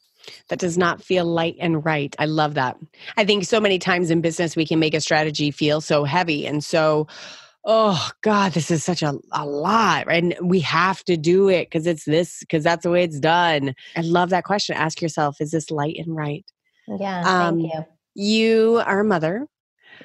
that 0.50 0.60
does 0.60 0.78
not 0.78 1.02
feel 1.02 1.26
light 1.26 1.56
and 1.60 1.84
right. 1.86 2.16
I 2.20 2.26
love 2.26 2.56
that. 2.56 2.78
I 3.18 3.26
think 3.26 3.46
so 3.46 3.60
many 3.60 3.80
times 3.80 4.10
in 4.10 4.22
business 4.22 4.56
we 4.56 4.66
can 4.66 4.80
make 4.80 4.94
a 4.94 5.02
strategy 5.02 5.52
feel 5.52 5.82
so 5.82 6.04
heavy 6.04 6.46
and 6.46 6.64
so 6.64 7.08
oh 7.64 8.10
god 8.24 8.54
this 8.54 8.72
is 8.72 8.84
such 8.84 9.04
a, 9.04 9.14
a 9.34 9.46
lot 9.46 10.08
and 10.10 10.36
we 10.42 10.60
have 10.60 11.04
to 11.04 11.16
do 11.16 11.48
it 11.48 11.70
because 11.70 11.86
it's 11.86 12.06
this 12.06 12.40
because 12.40 12.64
that's 12.64 12.84
the 12.84 12.90
way 12.90 13.04
it's 13.04 13.20
done. 13.20 13.74
I 13.96 14.02
love 14.02 14.30
that 14.32 14.44
question. 14.44 14.76
Ask 14.76 15.02
yourself 15.02 15.40
is 15.40 15.52
this 15.52 15.72
light 15.72 15.98
and 15.98 16.16
right? 16.16 16.46
Yeah 16.88 17.22
um, 17.22 17.60
thank 17.60 17.74
you. 17.74 17.86
you 18.16 18.82
are 18.86 19.02
a 19.02 19.06
mother. 19.06 19.48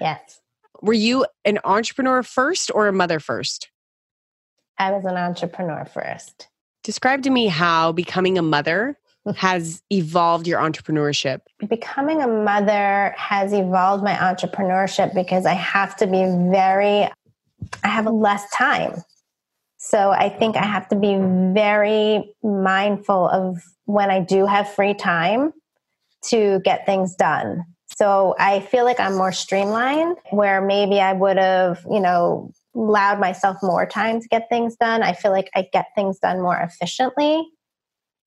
Yes. 0.00 0.40
Were 0.82 0.92
you 0.92 1.26
an 1.44 1.58
entrepreneur 1.64 2.22
first 2.22 2.70
or 2.74 2.86
a 2.86 2.92
mother 2.92 3.18
first? 3.18 3.70
I 4.78 4.90
was 4.90 5.04
an 5.06 5.16
entrepreneur 5.16 5.86
first. 5.86 6.48
Describe 6.82 7.22
to 7.22 7.30
me 7.30 7.46
how 7.46 7.92
becoming 7.92 8.38
a 8.38 8.42
mother 8.42 8.98
has 9.34 9.82
evolved 9.90 10.46
your 10.46 10.60
entrepreneurship? 10.60 11.40
Becoming 11.68 12.22
a 12.22 12.28
mother 12.28 13.14
has 13.16 13.52
evolved 13.52 14.04
my 14.04 14.14
entrepreneurship 14.14 15.14
because 15.14 15.46
I 15.46 15.54
have 15.54 15.96
to 15.96 16.06
be 16.06 16.24
very, 16.50 17.08
I 17.82 17.88
have 17.88 18.06
less 18.06 18.48
time. 18.50 19.02
So 19.78 20.10
I 20.10 20.28
think 20.28 20.56
I 20.56 20.64
have 20.64 20.88
to 20.88 20.96
be 20.96 21.16
very 21.54 22.34
mindful 22.42 23.28
of 23.28 23.62
when 23.84 24.10
I 24.10 24.20
do 24.20 24.46
have 24.46 24.68
free 24.68 24.94
time 24.94 25.52
to 26.26 26.60
get 26.64 26.86
things 26.86 27.14
done. 27.14 27.64
So 27.96 28.34
I 28.38 28.60
feel 28.60 28.84
like 28.84 28.98
I'm 28.98 29.14
more 29.16 29.32
streamlined 29.32 30.16
where 30.30 30.60
maybe 30.60 31.00
I 31.00 31.12
would 31.12 31.36
have, 31.36 31.84
you 31.88 32.00
know, 32.00 32.50
allowed 32.74 33.20
myself 33.20 33.58
more 33.62 33.86
time 33.86 34.20
to 34.20 34.28
get 34.28 34.48
things 34.48 34.76
done. 34.76 35.02
I 35.02 35.12
feel 35.12 35.30
like 35.30 35.50
I 35.54 35.68
get 35.72 35.86
things 35.94 36.18
done 36.18 36.42
more 36.42 36.58
efficiently 36.58 37.48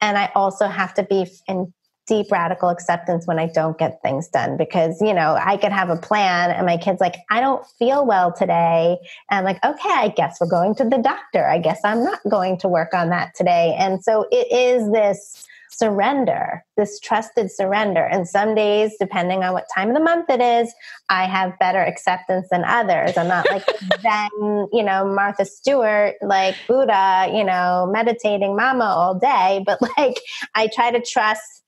and 0.01 0.17
I 0.17 0.31
also 0.35 0.67
have 0.67 0.93
to 0.95 1.03
be 1.03 1.27
in 1.47 1.73
deep 2.09 2.31
radical 2.31 2.69
acceptance 2.69 3.27
when 3.27 3.37
I 3.37 3.45
don't 3.45 3.77
get 3.77 4.01
things 4.01 4.27
done 4.27 4.57
because, 4.57 4.99
you 4.99 5.13
know, 5.13 5.37
I 5.39 5.57
could 5.57 5.71
have 5.71 5.89
a 5.89 5.95
plan 5.95 6.49
and 6.49 6.65
my 6.65 6.75
kid's 6.75 6.99
like, 6.99 7.17
I 7.29 7.39
don't 7.39 7.63
feel 7.77 8.03
well 8.05 8.33
today. 8.33 8.97
And 9.29 9.37
I'm 9.37 9.43
like, 9.43 9.63
okay, 9.63 9.93
I 9.93 10.07
guess 10.07 10.39
we're 10.41 10.49
going 10.49 10.73
to 10.75 10.85
the 10.85 10.97
doctor. 10.97 11.47
I 11.47 11.59
guess 11.59 11.79
I'm 11.85 12.03
not 12.03 12.19
going 12.27 12.57
to 12.59 12.67
work 12.67 12.95
on 12.95 13.09
that 13.09 13.35
today. 13.35 13.75
And 13.77 14.03
so 14.03 14.25
it 14.31 14.51
is 14.51 14.91
this 14.91 15.45
surrender, 15.79 16.65
this 16.75 16.99
trusted 16.99 17.49
surrender. 17.49 18.03
And 18.03 18.27
some 18.27 18.53
days, 18.53 18.93
depending 18.99 19.43
on 19.43 19.53
what 19.53 19.65
time 19.73 19.89
of 19.89 19.93
the 19.95 20.03
month 20.03 20.29
it 20.29 20.41
is, 20.41 20.73
I 21.09 21.25
have 21.25 21.57
better 21.57 21.79
acceptance 21.79 22.47
than 22.51 22.65
others. 22.65 23.17
I'm 23.17 23.29
not 23.29 23.49
like 23.49 23.65
then, 24.03 24.29
you 24.73 24.83
know, 24.83 25.05
Martha 25.05 25.45
Stewart, 25.45 26.15
like 26.21 26.55
Buddha, 26.67 27.31
you 27.33 27.45
know, 27.45 27.89
meditating 27.91 28.55
mama 28.55 28.83
all 28.83 29.17
day, 29.17 29.63
but 29.65 29.81
like 29.97 30.19
I 30.53 30.67
try 30.67 30.91
to 30.91 31.01
trust 31.01 31.63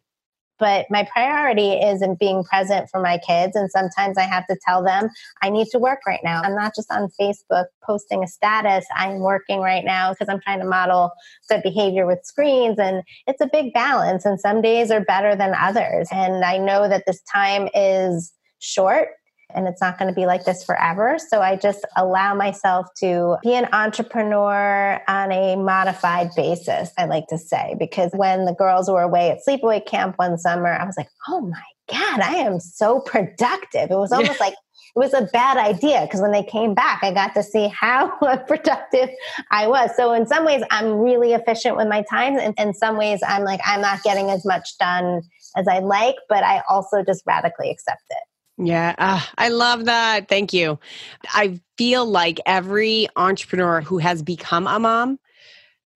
but 0.62 0.86
my 0.92 1.06
priority 1.12 1.72
is 1.72 2.04
in 2.04 2.14
being 2.16 2.44
present 2.44 2.88
for 2.90 3.02
my 3.02 3.18
kids. 3.18 3.56
And 3.56 3.70
sometimes 3.72 4.16
I 4.16 4.22
have 4.22 4.46
to 4.46 4.56
tell 4.64 4.84
them, 4.84 5.10
I 5.42 5.50
need 5.50 5.68
to 5.72 5.80
work 5.80 6.02
right 6.06 6.22
now. 6.24 6.42
I'm 6.44 6.56
not 6.56 6.76
just 6.76 6.92
on 6.92 7.10
Facebook 7.20 7.66
posting 7.84 8.24
a 8.24 8.28
status. 8.28 8.86
I'm 8.96 9.22
working 9.22 9.60
right 9.60 9.84
now 9.84 10.14
because 10.14 10.30
I'm 10.30 10.40
trying 10.40 10.60
to 10.60 10.66
model 10.66 11.12
good 11.50 11.64
behavior 11.64 12.06
with 12.06 12.20
screens. 12.24 12.78
And 12.78 13.02
it's 13.26 13.42
a 13.42 13.50
big 13.52 13.74
balance. 13.74 14.24
And 14.24 14.40
some 14.40 14.62
days 14.62 14.92
are 14.92 15.02
better 15.02 15.36
than 15.36 15.56
others. 15.56 16.08
And 16.12 16.46
I 16.46 16.60
know 16.60 16.88
that 16.88 17.06
this 17.08 17.22
time 17.34 17.68
is 17.74 18.32
short 18.60 19.10
and 19.56 19.68
it's 19.68 19.82
not 19.82 19.98
going 19.98 20.10
to 20.10 20.16
be 20.16 20.26
like 20.26 20.46
this 20.46 20.64
forever. 20.64 21.18
So 21.30 21.42
I 21.42 21.56
just 21.56 21.86
allow 21.96 22.34
myself 22.36 22.88
to 23.00 23.38
be 23.44 23.54
an 23.54 23.68
entrepreneur 23.74 25.02
on 25.08 25.32
a 25.32 25.56
modified 25.56 26.30
basis, 26.36 26.92
I 26.98 27.06
like 27.06 27.28
to 27.28 27.38
say, 27.38 27.76
because 27.80 28.12
when 28.14 28.46
the 28.46 28.54
girls 28.54 28.90
were 28.90 29.02
away 29.02 29.32
at 29.32 29.40
sleepaway 29.48 29.86
camp 29.86 30.18
one 30.18 30.38
summer, 30.38 30.72
I 30.74 30.86
was 30.86 30.96
like, 30.98 31.10
oh 31.28 31.42
my 31.42 31.64
God, 31.92 32.22
I 32.22 32.36
am 32.36 32.60
so 32.60 33.00
productive. 33.02 33.92
It 33.92 33.96
was 33.96 34.12
almost 34.12 34.40
like 34.40 34.54
it 34.54 35.00
was 35.00 35.14
a 35.14 35.28
bad 35.34 35.58
idea 35.58 36.02
because 36.02 36.22
when 36.22 36.32
they 36.32 36.44
came 36.44 36.74
back, 36.74 37.00
I 37.02 37.14
got 37.14 37.34
to 37.36 37.44
see 37.44 37.68
how 37.68 38.10
productive 38.48 39.10
I 39.50 39.68
was. 39.68 39.92
So 39.96 40.12
in 40.14 40.28
some 40.28 40.46
ways, 40.46 40.64
I'm 40.70 41.00
really 41.00 41.34
efficient 41.34 41.78
with 41.78 41.88
my 41.88 42.04
time. 42.10 42.38
And 42.38 42.54
in 42.58 42.74
some 42.74 42.98
ways, 42.98 43.22
I'm 43.26 43.44
like, 43.44 43.62
I'm 43.66 43.82
not 43.82 44.04
getting 44.04 44.30
as 44.30 44.46
much 44.46 44.78
done 44.78 45.22
as 45.56 45.68
I 45.68 45.80
like, 45.80 46.16
but 46.28 46.44
I 46.44 46.62
also 46.70 47.04
just 47.04 47.24
radically 47.26 47.70
accept 47.72 48.04
it. 48.10 48.24
Yeah, 48.64 48.96
uh, 49.00 49.22
I 49.40 49.50
love 49.50 49.86
that. 49.86 50.28
Thank 50.28 50.54
you. 50.54 50.80
I 51.30 51.60
feel 51.78 52.06
like 52.06 52.40
every 52.46 53.08
entrepreneur 53.16 53.82
who 53.82 53.98
has 53.98 54.22
become 54.22 54.68
a 54.68 54.80
mom 54.80 55.18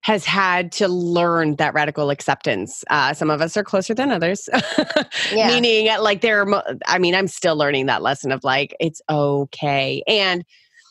has 0.00 0.24
had 0.24 0.72
to 0.72 0.88
learn 0.88 1.56
that 1.56 1.74
radical 1.74 2.10
acceptance. 2.10 2.84
Uh, 2.90 3.14
some 3.14 3.30
of 3.30 3.40
us 3.40 3.56
are 3.56 3.62
closer 3.62 3.94
than 3.94 4.10
others, 4.10 4.48
yeah. 5.32 5.48
meaning 5.48 5.86
like 6.00 6.20
they're, 6.20 6.46
I 6.86 6.98
mean, 6.98 7.14
I'm 7.14 7.28
still 7.28 7.56
learning 7.56 7.86
that 7.86 8.02
lesson 8.02 8.32
of 8.32 8.42
like, 8.42 8.74
it's 8.80 9.00
okay. 9.10 10.02
And 10.08 10.44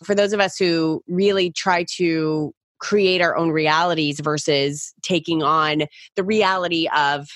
for 0.04 0.16
those 0.16 0.32
of 0.32 0.40
us 0.40 0.58
who 0.58 1.02
really 1.08 1.52
try 1.52 1.86
to 1.96 2.54
create 2.80 3.22
our 3.22 3.36
own 3.36 3.52
realities 3.52 4.20
versus 4.20 4.94
taking 5.02 5.44
on 5.44 5.84
the 6.16 6.24
reality 6.24 6.88
of 6.96 7.28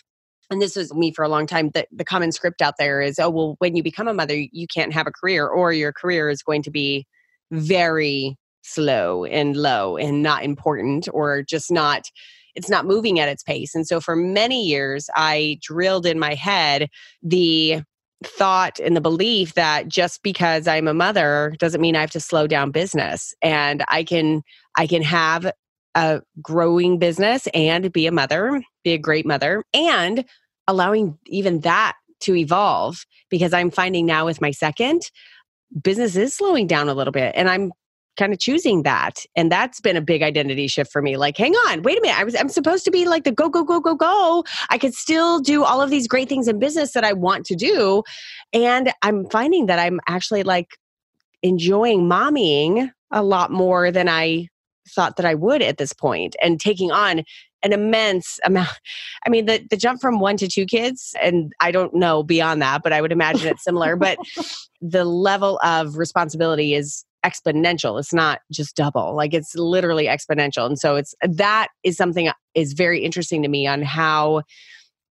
and 0.49 0.62
this 0.62 0.75
was 0.75 0.93
me 0.93 1.12
for 1.12 1.23
a 1.23 1.29
long 1.29 1.45
time 1.45 1.69
the, 1.73 1.85
the 1.91 2.05
common 2.05 2.31
script 2.31 2.62
out 2.62 2.75
there 2.77 3.01
is 3.01 3.19
oh 3.19 3.29
well 3.29 3.55
when 3.59 3.75
you 3.75 3.83
become 3.83 4.07
a 4.07 4.13
mother 4.13 4.35
you 4.35 4.67
can't 4.67 4.93
have 4.93 5.07
a 5.07 5.12
career 5.12 5.47
or 5.47 5.71
your 5.73 5.93
career 5.93 6.29
is 6.29 6.41
going 6.41 6.62
to 6.63 6.71
be 6.71 7.05
very 7.51 8.38
slow 8.62 9.25
and 9.25 9.55
low 9.55 9.97
and 9.97 10.21
not 10.21 10.43
important 10.43 11.07
or 11.13 11.41
just 11.43 11.71
not 11.71 12.03
it's 12.55 12.69
not 12.69 12.85
moving 12.85 13.19
at 13.19 13.29
its 13.29 13.43
pace. 13.43 13.73
And 13.75 13.88
so 13.88 13.99
for 13.99 14.15
many 14.15 14.65
years 14.65 15.09
i 15.15 15.57
drilled 15.62 16.05
in 16.05 16.19
my 16.19 16.33
head 16.33 16.89
the 17.23 17.81
thought 18.23 18.79
and 18.79 18.97
the 18.97 19.01
belief 19.01 19.53
that 19.53 19.88
just 19.88 20.21
because 20.23 20.67
i'm 20.67 20.89
a 20.89 20.93
mother 20.93 21.55
doesn't 21.57 21.79
mean 21.79 21.95
i 21.95 22.01
have 22.01 22.09
to 22.12 22.19
slow 22.19 22.47
down 22.47 22.69
business 22.69 23.33
and 23.41 23.81
i 23.88 24.03
can 24.03 24.41
i 24.75 24.85
can 24.85 25.01
have 25.01 25.49
a 25.95 26.21
growing 26.41 26.99
business 26.99 27.47
and 27.54 27.91
be 27.91 28.08
a 28.08 28.12
mother, 28.12 28.62
be 28.84 28.93
a 28.93 28.97
great 28.97 29.25
mother, 29.25 29.63
and 29.73 30.25
allowing 30.67 31.17
even 31.28 31.62
that 31.62 31.93
to 32.21 32.36
evolve 32.36 33.06
because 33.30 33.54
I'm 33.54 33.71
finding 33.71 34.06
now 34.06 34.25
with 34.25 34.41
my 34.41 34.52
second, 34.52 35.02
business 35.82 36.15
is 36.15 36.34
slowing 36.34 36.67
down 36.67 36.89
a 36.89 36.93
little 36.93 37.12
bit 37.12 37.34
and 37.36 37.49
I'm 37.49 37.71
kind 38.17 38.34
of 38.34 38.39
choosing 38.39 38.84
that 38.84 39.23
and 39.38 39.49
that's 39.49 39.80
been 39.80 39.95
a 39.95 40.02
big 40.02 40.21
identity 40.21 40.67
shift 40.67 40.91
for 40.91 41.02
me 41.02 41.15
like 41.15 41.38
hang 41.38 41.54
on 41.69 41.82
wait 41.84 41.97
a 41.97 42.02
minute 42.02 42.19
i 42.19 42.23
was 42.25 42.36
i'm 42.36 42.49
supposed 42.49 42.84
to 42.84 42.91
be 42.91 43.06
like 43.06 43.23
the 43.23 43.32
go 43.32 43.47
go 43.47 43.63
go 43.63 43.80
go 43.80 43.95
go. 43.95 44.43
I 44.69 44.78
could 44.78 44.93
still 44.93 45.39
do 45.39 45.63
all 45.63 45.82
of 45.82 45.89
these 45.89 46.06
great 46.06 46.28
things 46.28 46.49
in 46.49 46.60
business 46.60 46.91
that 46.93 47.06
i 47.06 47.13
want 47.13 47.45
to 47.45 47.56
do 47.56 48.04
and 48.52 48.91
i'm 49.04 49.30
finding 49.30 49.67
that 49.67 49.80
i'm 49.80 50.02
actually 50.06 50.43
like 50.43 50.67
enjoying 51.43 52.10
mommying 52.10 52.91
a 53.10 53.23
lot 53.23 53.52
more 53.52 53.89
than 53.89 54.10
i 54.10 54.48
thought 54.89 55.17
that 55.17 55.25
I 55.25 55.36
would 55.36 55.62
at 55.62 55.78
this 55.78 55.93
point 55.93 56.36
and 56.41 56.60
taking 56.60 56.91
on 56.91 57.23
an 57.63 57.73
immense 57.73 58.39
amount. 58.43 58.69
I 59.25 59.30
mean, 59.30 59.45
the, 59.45 59.65
the 59.69 59.78
jump 59.78 60.02
from 60.02 60.19
one 60.19 60.38
to 60.38 60.47
two 60.47 60.65
kids, 60.65 61.15
and 61.21 61.54
I 61.60 61.71
don't 61.71 61.93
know 61.93 62.23
beyond 62.23 62.62
that, 62.62 62.84
but 62.84 62.93
I 62.93 63.02
would 63.02 63.12
imagine 63.12 63.47
it's 63.47 63.63
similar. 63.63 63.95
but 63.95 64.17
the 64.82 65.06
level 65.06 65.60
of 65.63 65.97
responsibility 65.97 66.73
is 66.73 67.06
exponential. 67.25 67.99
It's 67.99 68.13
not 68.13 68.39
just 68.52 68.75
double, 68.75 69.13
like 69.15 69.34
it's 69.34 69.56
literally 69.56 70.06
exponential. 70.06 70.65
And 70.65 70.80
so 70.80 70.95
it's 70.95 71.13
that 71.21 71.67
is 71.84 71.97
something 71.97 72.32
is 72.56 72.73
very 72.73 73.04
interesting 73.04 73.41
to 73.43 73.49
me 73.49 73.67
on 73.67 73.82
how 73.82 74.43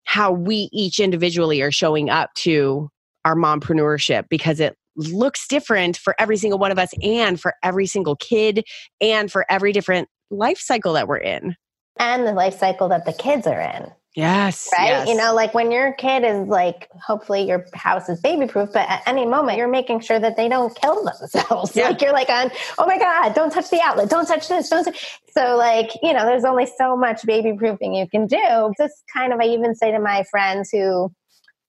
how 0.05 0.31
we 0.31 0.69
each 0.73 0.99
individually 0.99 1.61
are 1.61 1.71
showing 1.71 2.09
up 2.09 2.33
to 2.35 2.89
our 3.23 3.35
mompreneurship 3.35 4.25
because 4.29 4.59
it 4.59 4.75
looks 4.95 5.47
different 5.47 5.97
for 5.97 6.15
every 6.19 6.37
single 6.37 6.59
one 6.59 6.71
of 6.71 6.79
us 6.79 6.91
and 7.01 7.39
for 7.39 7.53
every 7.63 7.85
single 7.85 8.15
kid 8.15 8.63
and 9.01 9.31
for 9.31 9.45
every 9.49 9.71
different 9.71 10.07
life 10.29 10.59
cycle 10.59 10.93
that 10.93 11.07
we're 11.07 11.17
in. 11.17 11.55
And 11.97 12.25
the 12.25 12.33
life 12.33 12.57
cycle 12.57 12.89
that 12.89 13.05
the 13.05 13.13
kids 13.13 13.45
are 13.47 13.59
in. 13.59 13.91
Yes. 14.15 14.69
Right? 14.71 14.89
Yes. 14.89 15.07
You 15.07 15.15
know, 15.15 15.33
like 15.33 15.55
when 15.55 15.71
your 15.71 15.93
kid 15.93 16.23
is 16.23 16.47
like, 16.47 16.87
hopefully 17.01 17.47
your 17.47 17.65
house 17.73 18.09
is 18.09 18.19
baby 18.21 18.45
proof, 18.45 18.69
but 18.71 18.87
at 18.87 19.01
any 19.07 19.25
moment 19.25 19.57
you're 19.57 19.67
making 19.67 20.01
sure 20.01 20.19
that 20.19 20.37
they 20.37 20.47
don't 20.47 20.75
kill 20.75 21.03
themselves. 21.03 21.75
Yeah. 21.83 21.89
Like 21.89 22.01
you're 22.01 22.13
like 22.13 22.29
on, 22.29 22.51
oh 22.77 22.85
my 22.85 22.99
God, 22.99 23.33
don't 23.33 23.51
touch 23.51 23.71
the 23.71 23.81
outlet, 23.81 24.09
don't 24.09 24.27
touch 24.27 24.47
this, 24.47 24.69
don't 24.69 24.83
touch. 24.83 25.19
So, 25.31 25.57
like, 25.57 25.89
you 26.03 26.13
know, 26.13 26.25
there's 26.25 26.45
only 26.45 26.67
so 26.77 26.95
much 26.95 27.25
baby 27.25 27.53
proofing 27.57 27.95
you 27.95 28.07
can 28.07 28.27
do. 28.27 28.71
Just 28.77 29.03
kind 29.11 29.33
of, 29.33 29.39
I 29.39 29.45
even 29.45 29.73
say 29.73 29.91
to 29.91 29.99
my 29.99 30.23
friends 30.29 30.69
who 30.71 31.11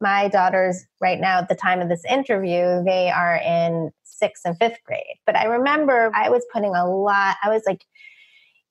my 0.00 0.28
daughters 0.28 0.84
right 1.00 1.20
now 1.20 1.38
at 1.38 1.48
the 1.48 1.54
time 1.54 1.80
of 1.80 1.88
this 1.88 2.04
interview 2.08 2.82
they 2.84 3.10
are 3.10 3.36
in 3.36 3.90
sixth 4.02 4.44
and 4.44 4.56
fifth 4.58 4.78
grade. 4.84 5.18
But 5.26 5.36
i 5.36 5.44
remember 5.44 6.10
i 6.14 6.28
was 6.30 6.44
putting 6.52 6.74
a 6.74 6.88
lot 6.88 7.36
i 7.42 7.48
was 7.48 7.62
like 7.66 7.84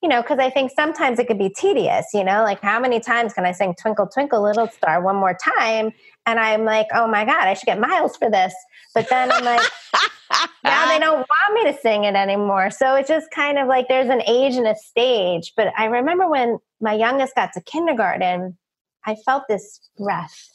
you 0.02 0.10
know 0.10 0.22
because 0.22 0.40
i 0.40 0.50
think 0.50 0.72
sometimes 0.72 1.20
it 1.20 1.28
could 1.28 1.40
be 1.40 1.50
tedious 1.50 2.08
you 2.14 2.24
know 2.24 2.44
like 2.44 2.62
how 2.62 2.80
many 2.80 3.00
times 3.00 3.34
can 3.34 3.46
i 3.46 3.52
sing 3.52 3.74
twinkle 3.80 4.08
twinkle 4.08 4.42
little 4.42 4.68
star 4.68 5.02
one 5.02 5.16
more 5.16 5.38
time? 5.58 5.92
And 6.26 6.40
i'm 6.40 6.66
like 6.66 6.88
oh 6.94 7.08
my 7.08 7.26
god 7.26 7.48
i 7.48 7.54
should 7.54 7.66
get 7.66 7.80
miles 7.80 8.16
for 8.18 8.30
this. 8.30 8.54
But 8.94 9.10
then 9.10 9.32
i'm 9.32 9.44
like 9.44 9.62
now 10.64 10.88
they 10.88 11.00
don't 11.00 11.26
want 11.28 11.54
me 11.54 11.72
to 11.72 11.78
sing 11.80 12.06
it 12.06 12.16
anymore. 12.16 12.72
So 12.72 12.96
it's 12.96 13.10
just 13.10 13.30
kind 13.32 13.58
of 13.58 13.68
like 13.68 13.88
there's 13.88 14.10
an 14.10 14.24
age 14.28 14.56
and 14.56 14.68
a 14.68 14.76
stage. 14.76 15.54
But 15.56 15.74
i 15.78 15.86
remember 15.86 16.30
when 16.30 16.60
my 16.82 16.94
youngest 16.94 17.36
got 17.36 17.54
to 17.54 17.62
kindergarten 17.62 18.58
i 19.06 19.16
felt 19.26 19.44
this 19.48 19.80
breath 19.98 20.54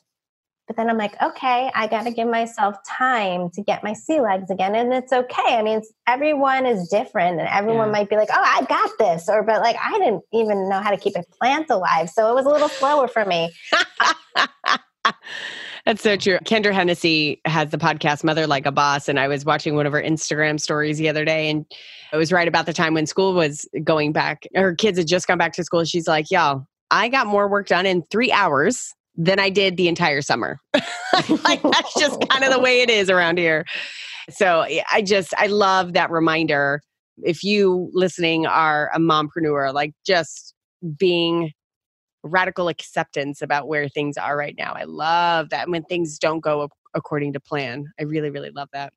but 0.68 0.76
then 0.76 0.88
I'm 0.90 0.98
like, 0.98 1.20
okay, 1.20 1.70
I 1.74 1.86
got 1.86 2.04
to 2.04 2.12
give 2.12 2.28
myself 2.28 2.76
time 2.86 3.48
to 3.54 3.62
get 3.62 3.82
my 3.82 3.94
sea 3.94 4.20
legs 4.20 4.50
again. 4.50 4.74
And 4.74 4.92
it's 4.92 5.12
okay. 5.12 5.56
I 5.56 5.62
mean, 5.62 5.80
everyone 6.06 6.66
is 6.66 6.88
different 6.88 7.40
and 7.40 7.48
everyone 7.48 7.88
yeah. 7.88 7.92
might 7.92 8.10
be 8.10 8.16
like, 8.16 8.28
oh, 8.30 8.42
I 8.44 8.64
got 8.68 8.90
this. 8.98 9.30
Or, 9.30 9.42
but 9.42 9.62
like, 9.62 9.76
I 9.82 9.98
didn't 9.98 10.22
even 10.32 10.68
know 10.68 10.80
how 10.80 10.90
to 10.90 10.98
keep 10.98 11.16
a 11.16 11.24
plant 11.40 11.70
alive. 11.70 12.10
So 12.10 12.30
it 12.30 12.34
was 12.34 12.44
a 12.44 12.50
little 12.50 12.68
slower 12.68 13.08
for 13.08 13.24
me. 13.24 13.50
That's 15.86 16.02
so 16.02 16.16
true. 16.16 16.36
Kendra 16.44 16.74
Hennessy 16.74 17.40
has 17.46 17.70
the 17.70 17.78
podcast 17.78 18.22
Mother 18.22 18.46
Like 18.46 18.66
a 18.66 18.72
Boss. 18.72 19.08
And 19.08 19.18
I 19.18 19.26
was 19.26 19.46
watching 19.46 19.74
one 19.74 19.86
of 19.86 19.92
her 19.94 20.02
Instagram 20.02 20.60
stories 20.60 20.98
the 20.98 21.08
other 21.08 21.24
day. 21.24 21.48
And 21.48 21.64
it 22.12 22.18
was 22.18 22.30
right 22.30 22.46
about 22.46 22.66
the 22.66 22.74
time 22.74 22.92
when 22.92 23.06
school 23.06 23.32
was 23.32 23.66
going 23.82 24.12
back. 24.12 24.46
Her 24.54 24.74
kids 24.74 24.98
had 24.98 25.08
just 25.08 25.26
gone 25.26 25.38
back 25.38 25.54
to 25.54 25.64
school. 25.64 25.84
She's 25.86 26.06
like, 26.06 26.30
y'all, 26.30 26.66
I 26.90 27.08
got 27.08 27.26
more 27.26 27.48
work 27.48 27.68
done 27.68 27.86
in 27.86 28.02
three 28.10 28.30
hours 28.30 28.94
than 29.18 29.40
I 29.40 29.50
did 29.50 29.76
the 29.76 29.88
entire 29.88 30.22
summer. 30.22 30.60
like 31.44 31.60
that's 31.62 31.94
just 31.98 32.18
kind 32.30 32.44
of 32.44 32.52
the 32.52 32.60
way 32.60 32.80
it 32.80 32.88
is 32.88 33.10
around 33.10 33.36
here. 33.36 33.66
So 34.30 34.64
I 34.90 35.02
just 35.02 35.34
I 35.36 35.48
love 35.48 35.92
that 35.94 36.10
reminder. 36.10 36.80
If 37.18 37.42
you 37.42 37.90
listening 37.92 38.46
are 38.46 38.90
a 38.94 38.98
mompreneur, 38.98 39.74
like 39.74 39.92
just 40.06 40.54
being 40.96 41.52
radical 42.22 42.68
acceptance 42.68 43.42
about 43.42 43.68
where 43.68 43.88
things 43.88 44.16
are 44.16 44.36
right 44.36 44.54
now. 44.56 44.72
I 44.74 44.84
love 44.84 45.50
that 45.50 45.68
when 45.68 45.82
things 45.84 46.18
don't 46.18 46.40
go 46.40 46.68
according 46.94 47.32
to 47.32 47.40
plan. 47.40 47.86
I 47.98 48.04
really, 48.04 48.30
really 48.30 48.50
love 48.50 48.68
that. 48.72 48.92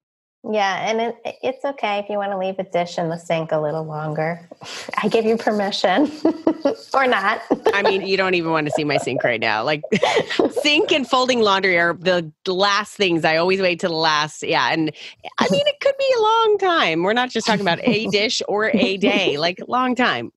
Yeah, 0.49 0.89
and 0.89 0.99
it, 0.99 1.37
it's 1.43 1.63
okay 1.63 1.99
if 1.99 2.09
you 2.09 2.17
want 2.17 2.31
to 2.31 2.37
leave 2.37 2.57
a 2.57 2.63
dish 2.63 2.97
in 2.97 3.09
the 3.09 3.17
sink 3.17 3.51
a 3.51 3.59
little 3.59 3.83
longer. 3.83 4.49
I 5.03 5.07
give 5.07 5.23
you 5.23 5.37
permission 5.37 6.11
or 6.95 7.05
not. 7.05 7.43
I 7.73 7.83
mean, 7.83 8.07
you 8.07 8.17
don't 8.17 8.33
even 8.33 8.49
want 8.49 8.65
to 8.65 8.71
see 8.71 8.83
my 8.83 8.97
sink 8.97 9.23
right 9.23 9.39
now. 9.39 9.63
Like, 9.63 9.83
sink 10.63 10.91
and 10.91 11.07
folding 11.07 11.41
laundry 11.41 11.77
are 11.77 11.93
the 11.93 12.31
last 12.47 12.95
things 12.95 13.23
I 13.23 13.37
always 13.37 13.61
wait 13.61 13.79
to 13.81 13.87
the 13.87 13.93
last. 13.93 14.41
Yeah. 14.41 14.69
And 14.71 14.91
I 15.37 15.47
mean, 15.51 15.67
it 15.67 15.79
could 15.79 15.95
be 15.99 16.13
a 16.17 16.21
long 16.21 16.57
time. 16.57 17.03
We're 17.03 17.13
not 17.13 17.29
just 17.29 17.45
talking 17.45 17.61
about 17.61 17.79
a 17.83 18.07
dish 18.07 18.41
or 18.47 18.71
a 18.73 18.97
day, 18.97 19.37
like, 19.37 19.59
long 19.67 19.93
time. 19.93 20.31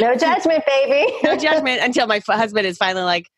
no 0.00 0.14
judgment, 0.14 0.62
baby. 0.66 1.12
no 1.24 1.36
judgment 1.36 1.80
until 1.82 2.06
my 2.06 2.20
husband 2.24 2.64
is 2.64 2.78
finally 2.78 3.04
like, 3.04 3.28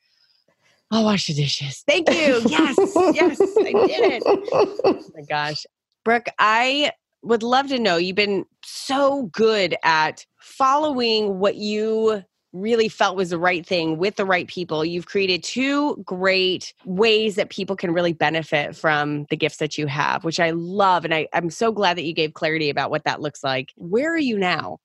I'll 0.90 1.04
wash 1.04 1.26
the 1.26 1.34
dishes. 1.34 1.82
Thank 1.86 2.08
you. 2.10 2.42
Yes, 2.46 2.76
yes, 3.14 3.40
I 3.40 3.72
did 3.72 4.22
it. 4.22 4.22
Oh 4.84 5.02
my 5.14 5.22
gosh. 5.28 5.66
Brooke, 6.04 6.28
I 6.38 6.92
would 7.22 7.42
love 7.42 7.68
to 7.68 7.78
know 7.78 7.96
you've 7.96 8.16
been 8.16 8.44
so 8.64 9.24
good 9.32 9.76
at 9.82 10.24
following 10.38 11.38
what 11.38 11.56
you 11.56 12.22
really 12.52 12.88
felt 12.88 13.16
was 13.16 13.30
the 13.30 13.38
right 13.38 13.66
thing 13.66 13.98
with 13.98 14.16
the 14.16 14.24
right 14.24 14.46
people. 14.46 14.84
You've 14.84 15.06
created 15.06 15.42
two 15.42 15.96
great 16.04 16.72
ways 16.84 17.34
that 17.34 17.50
people 17.50 17.76
can 17.76 17.92
really 17.92 18.12
benefit 18.12 18.76
from 18.76 19.26
the 19.28 19.36
gifts 19.36 19.58
that 19.58 19.76
you 19.76 19.86
have, 19.88 20.24
which 20.24 20.40
I 20.40 20.50
love. 20.50 21.04
And 21.04 21.14
I, 21.14 21.28
I'm 21.32 21.50
so 21.50 21.72
glad 21.72 21.96
that 21.98 22.04
you 22.04 22.14
gave 22.14 22.34
clarity 22.34 22.70
about 22.70 22.90
what 22.90 23.04
that 23.04 23.20
looks 23.20 23.42
like. 23.44 23.72
Where 23.76 24.12
are 24.12 24.18
you 24.18 24.38
now? 24.38 24.78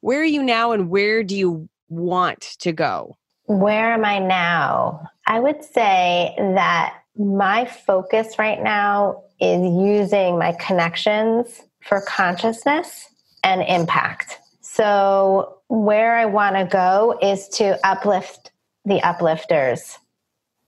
Where 0.00 0.20
are 0.20 0.24
you 0.24 0.42
now, 0.42 0.72
and 0.72 0.90
where 0.90 1.22
do 1.22 1.36
you 1.36 1.68
want 1.88 2.40
to 2.60 2.72
go? 2.72 3.16
Where 3.46 3.92
am 3.92 4.04
I 4.04 4.18
now? 4.18 5.08
I 5.26 5.40
would 5.40 5.64
say 5.64 6.34
that 6.38 6.94
my 7.16 7.64
focus 7.64 8.38
right 8.38 8.62
now 8.62 9.24
is 9.40 9.60
using 9.60 10.38
my 10.38 10.52
connections 10.52 11.62
for 11.82 12.00
consciousness 12.00 13.08
and 13.44 13.62
impact. 13.62 14.38
So, 14.60 15.58
where 15.68 16.16
I 16.16 16.26
want 16.26 16.56
to 16.56 16.64
go 16.64 17.18
is 17.20 17.48
to 17.50 17.78
uplift 17.86 18.52
the 18.84 19.00
uplifters. 19.02 19.98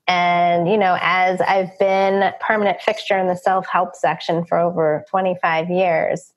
And, 0.06 0.68
you 0.68 0.76
know, 0.76 0.98
as 1.00 1.40
I've 1.40 1.78
been 1.78 2.32
permanent 2.40 2.82
fixture 2.82 3.18
in 3.18 3.26
the 3.26 3.36
self 3.36 3.66
help 3.66 3.94
section 3.94 4.44
for 4.44 4.58
over 4.58 5.04
25 5.08 5.70
years, 5.70 6.33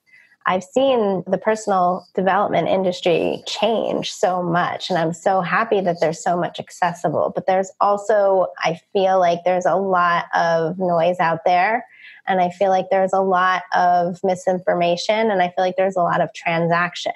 I've 0.49 0.63
seen 0.63 1.23
the 1.27 1.37
personal 1.37 2.07
development 2.15 2.69
industry 2.69 3.43
change 3.45 4.13
so 4.13 4.41
much, 4.41 4.89
and 4.89 4.97
I'm 4.97 5.13
so 5.13 5.41
happy 5.41 5.81
that 5.81 5.97
there's 5.99 6.23
so 6.23 6.37
much 6.37 6.57
accessible. 6.57 7.33
But 7.35 7.47
there's 7.47 7.69
also, 7.81 8.47
I 8.59 8.79
feel 8.93 9.19
like 9.19 9.39
there's 9.43 9.65
a 9.65 9.75
lot 9.75 10.25
of 10.33 10.79
noise 10.79 11.19
out 11.19 11.39
there, 11.45 11.85
and 12.27 12.39
I 12.39 12.49
feel 12.49 12.69
like 12.69 12.85
there's 12.89 13.11
a 13.11 13.19
lot 13.19 13.63
of 13.75 14.19
misinformation, 14.23 15.29
and 15.29 15.41
I 15.41 15.49
feel 15.49 15.65
like 15.65 15.75
there's 15.75 15.97
a 15.97 16.01
lot 16.01 16.21
of 16.21 16.33
transaction. 16.33 17.11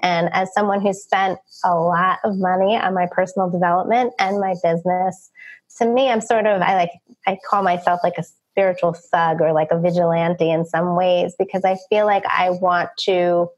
And 0.00 0.28
as 0.32 0.52
someone 0.52 0.80
who 0.80 0.92
spent 0.92 1.38
a 1.64 1.74
lot 1.74 2.18
of 2.24 2.36
money 2.36 2.76
on 2.76 2.94
my 2.94 3.06
personal 3.10 3.48
development 3.48 4.12
and 4.18 4.40
my 4.40 4.54
business, 4.62 5.30
to 5.78 5.86
me, 5.86 6.10
I'm 6.10 6.20
sort 6.20 6.46
of, 6.46 6.60
I 6.62 6.74
like, 6.74 6.90
I 7.26 7.38
call 7.48 7.62
myself 7.62 8.00
like 8.02 8.18
a 8.18 8.24
spiritual 8.56 8.94
thug 8.94 9.42
or 9.42 9.52
like 9.52 9.68
a 9.70 9.78
vigilante 9.78 10.50
in 10.50 10.64
some 10.64 10.96
ways 10.96 11.34
because 11.38 11.62
I 11.64 11.76
feel 11.90 12.06
like 12.06 12.24
I 12.26 12.50
want 12.50 12.88
to 13.00 13.48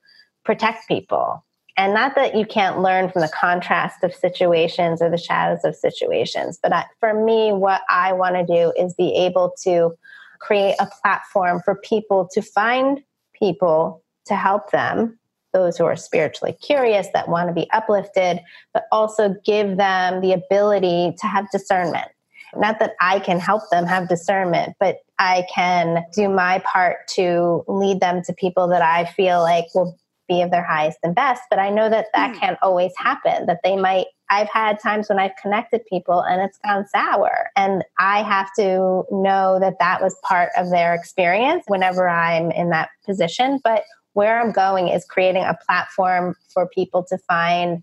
protect 0.44 0.88
people. 0.88 1.44
And 1.76 1.94
not 1.94 2.16
that 2.16 2.34
you 2.34 2.44
can't 2.44 2.80
learn 2.80 3.08
from 3.08 3.22
the 3.22 3.28
contrast 3.28 4.02
of 4.02 4.12
situations 4.12 5.00
or 5.00 5.08
the 5.08 5.16
shadows 5.16 5.60
of 5.62 5.76
situations, 5.76 6.58
but 6.60 6.72
I, 6.72 6.86
for 6.98 7.14
me, 7.24 7.52
what 7.52 7.82
I 7.88 8.12
want 8.12 8.34
to 8.34 8.44
do 8.44 8.72
is 8.76 8.94
be 8.94 9.14
able 9.14 9.54
to 9.62 9.92
create 10.40 10.74
a 10.80 10.88
platform 11.00 11.62
for 11.64 11.76
people 11.76 12.28
to 12.32 12.42
find 12.42 13.00
people 13.38 14.02
to 14.26 14.34
help 14.34 14.72
them 14.72 15.16
those 15.52 15.78
who 15.78 15.84
are 15.84 15.96
spiritually 15.96 16.56
curious 16.60 17.06
that 17.14 17.28
want 17.28 17.48
to 17.48 17.54
be 17.54 17.70
uplifted, 17.70 18.40
but 18.74 18.84
also 18.90 19.36
give 19.44 19.76
them 19.76 20.20
the 20.20 20.32
ability 20.32 21.14
to 21.20 21.26
have 21.28 21.46
discernment. 21.52 22.08
Not 22.54 22.78
that 22.80 22.94
I 23.00 23.20
can 23.20 23.40
help 23.40 23.62
them 23.70 23.86
have 23.86 24.08
discernment, 24.08 24.74
but 24.80 24.98
I 25.18 25.44
can 25.52 26.04
do 26.14 26.28
my 26.28 26.60
part 26.60 27.08
to 27.14 27.64
lead 27.68 28.00
them 28.00 28.22
to 28.22 28.32
people 28.32 28.68
that 28.68 28.82
I 28.82 29.04
feel 29.04 29.40
like 29.40 29.66
will 29.74 29.98
be 30.28 30.42
of 30.42 30.50
their 30.50 30.62
highest 30.62 30.98
and 31.02 31.14
best. 31.14 31.42
But 31.50 31.58
I 31.58 31.70
know 31.70 31.88
that 31.88 32.06
that 32.14 32.34
mm. 32.34 32.38
can't 32.38 32.58
always 32.62 32.92
happen, 32.96 33.46
that 33.46 33.60
they 33.64 33.76
might. 33.76 34.06
I've 34.30 34.50
had 34.50 34.78
times 34.78 35.08
when 35.08 35.18
I've 35.18 35.34
connected 35.40 35.86
people 35.86 36.20
and 36.20 36.42
it's 36.42 36.58
gone 36.58 36.86
sour. 36.88 37.48
And 37.56 37.82
I 37.98 38.22
have 38.22 38.50
to 38.56 39.04
know 39.10 39.58
that 39.58 39.78
that 39.80 40.02
was 40.02 40.14
part 40.22 40.50
of 40.56 40.70
their 40.70 40.94
experience 40.94 41.64
whenever 41.66 42.08
I'm 42.08 42.50
in 42.50 42.68
that 42.70 42.90
position. 43.06 43.58
But 43.64 43.84
where 44.12 44.38
I'm 44.40 44.52
going 44.52 44.88
is 44.88 45.04
creating 45.06 45.44
a 45.44 45.56
platform 45.66 46.36
for 46.52 46.68
people 46.68 47.04
to 47.04 47.16
find 47.16 47.82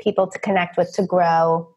people 0.00 0.28
to 0.28 0.38
connect 0.38 0.76
with, 0.76 0.92
to 0.94 1.02
grow, 1.04 1.75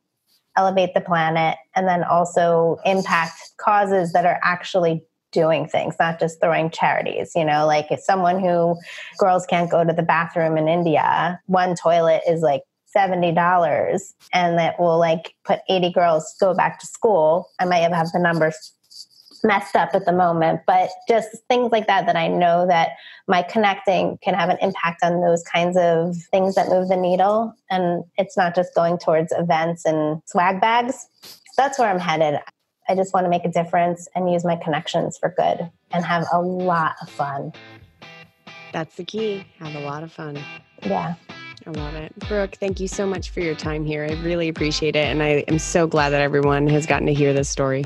elevate 0.59 0.93
the 0.93 1.01
planet, 1.01 1.57
and 1.75 1.87
then 1.87 2.03
also 2.03 2.77
impact 2.83 3.33
causes 3.57 4.11
that 4.11 4.25
are 4.25 4.39
actually 4.43 5.01
doing 5.31 5.67
things, 5.67 5.95
not 5.99 6.19
just 6.19 6.41
throwing 6.41 6.69
charities. 6.69 7.31
You 7.35 7.45
know, 7.45 7.65
like 7.65 7.87
if 7.91 8.01
someone 8.01 8.39
who 8.39 8.75
girls 9.17 9.45
can't 9.45 9.71
go 9.71 9.83
to 9.83 9.93
the 9.93 10.03
bathroom 10.03 10.57
in 10.57 10.67
India, 10.67 11.39
one 11.45 11.75
toilet 11.75 12.21
is 12.27 12.41
like 12.41 12.63
$70 12.95 13.99
and 14.33 14.57
that 14.57 14.79
will 14.79 14.97
like 14.97 15.35
put 15.45 15.59
80 15.69 15.91
girls 15.93 16.35
go 16.39 16.53
back 16.53 16.79
to 16.79 16.87
school. 16.87 17.49
I 17.59 17.65
might 17.65 17.77
have 17.77 18.11
the 18.11 18.19
numbers 18.19 18.73
messed 19.43 19.75
up 19.75 19.89
at 19.93 20.05
the 20.05 20.11
moment, 20.11 20.61
but 20.67 20.89
just 21.07 21.29
things 21.47 21.71
like 21.71 21.87
that 21.87 22.05
that 22.05 22.15
I 22.15 22.27
know 22.27 22.67
that 22.67 22.91
my 23.27 23.41
connecting 23.41 24.17
can 24.23 24.33
have 24.33 24.49
an 24.49 24.57
impact 24.61 25.03
on 25.03 25.21
those 25.21 25.43
kinds 25.43 25.77
of 25.77 26.15
things 26.31 26.55
that 26.55 26.69
move 26.69 26.89
the 26.89 26.97
needle. 26.97 27.53
And 27.69 28.03
it's 28.17 28.37
not 28.37 28.55
just 28.55 28.73
going 28.75 28.97
towards 28.97 29.31
events 29.31 29.85
and 29.85 30.21
swag 30.25 30.61
bags. 30.61 31.07
That's 31.57 31.79
where 31.79 31.89
I'm 31.89 31.99
headed. 31.99 32.39
I 32.87 32.95
just 32.95 33.13
want 33.13 33.25
to 33.25 33.29
make 33.29 33.45
a 33.45 33.49
difference 33.49 34.07
and 34.15 34.31
use 34.31 34.43
my 34.43 34.55
connections 34.55 35.17
for 35.17 35.33
good 35.37 35.69
and 35.91 36.03
have 36.05 36.25
a 36.33 36.41
lot 36.41 36.95
of 37.01 37.09
fun. 37.09 37.53
That's 38.73 38.95
the 38.95 39.03
key. 39.03 39.45
Have 39.59 39.75
a 39.75 39.81
lot 39.81 40.03
of 40.03 40.11
fun. 40.11 40.39
Yeah. 40.81 41.15
I 41.67 41.71
love 41.71 41.93
it. 41.95 42.17
Brooke, 42.27 42.55
thank 42.55 42.79
you 42.79 42.87
so 42.87 43.05
much 43.05 43.29
for 43.29 43.41
your 43.41 43.53
time 43.53 43.85
here. 43.85 44.07
I 44.09 44.13
really 44.23 44.47
appreciate 44.47 44.95
it. 44.95 45.05
And 45.05 45.21
I 45.21 45.43
am 45.47 45.59
so 45.59 45.87
glad 45.87 46.09
that 46.11 46.21
everyone 46.21 46.67
has 46.67 46.85
gotten 46.85 47.05
to 47.07 47.13
hear 47.13 47.33
this 47.33 47.49
story. 47.49 47.85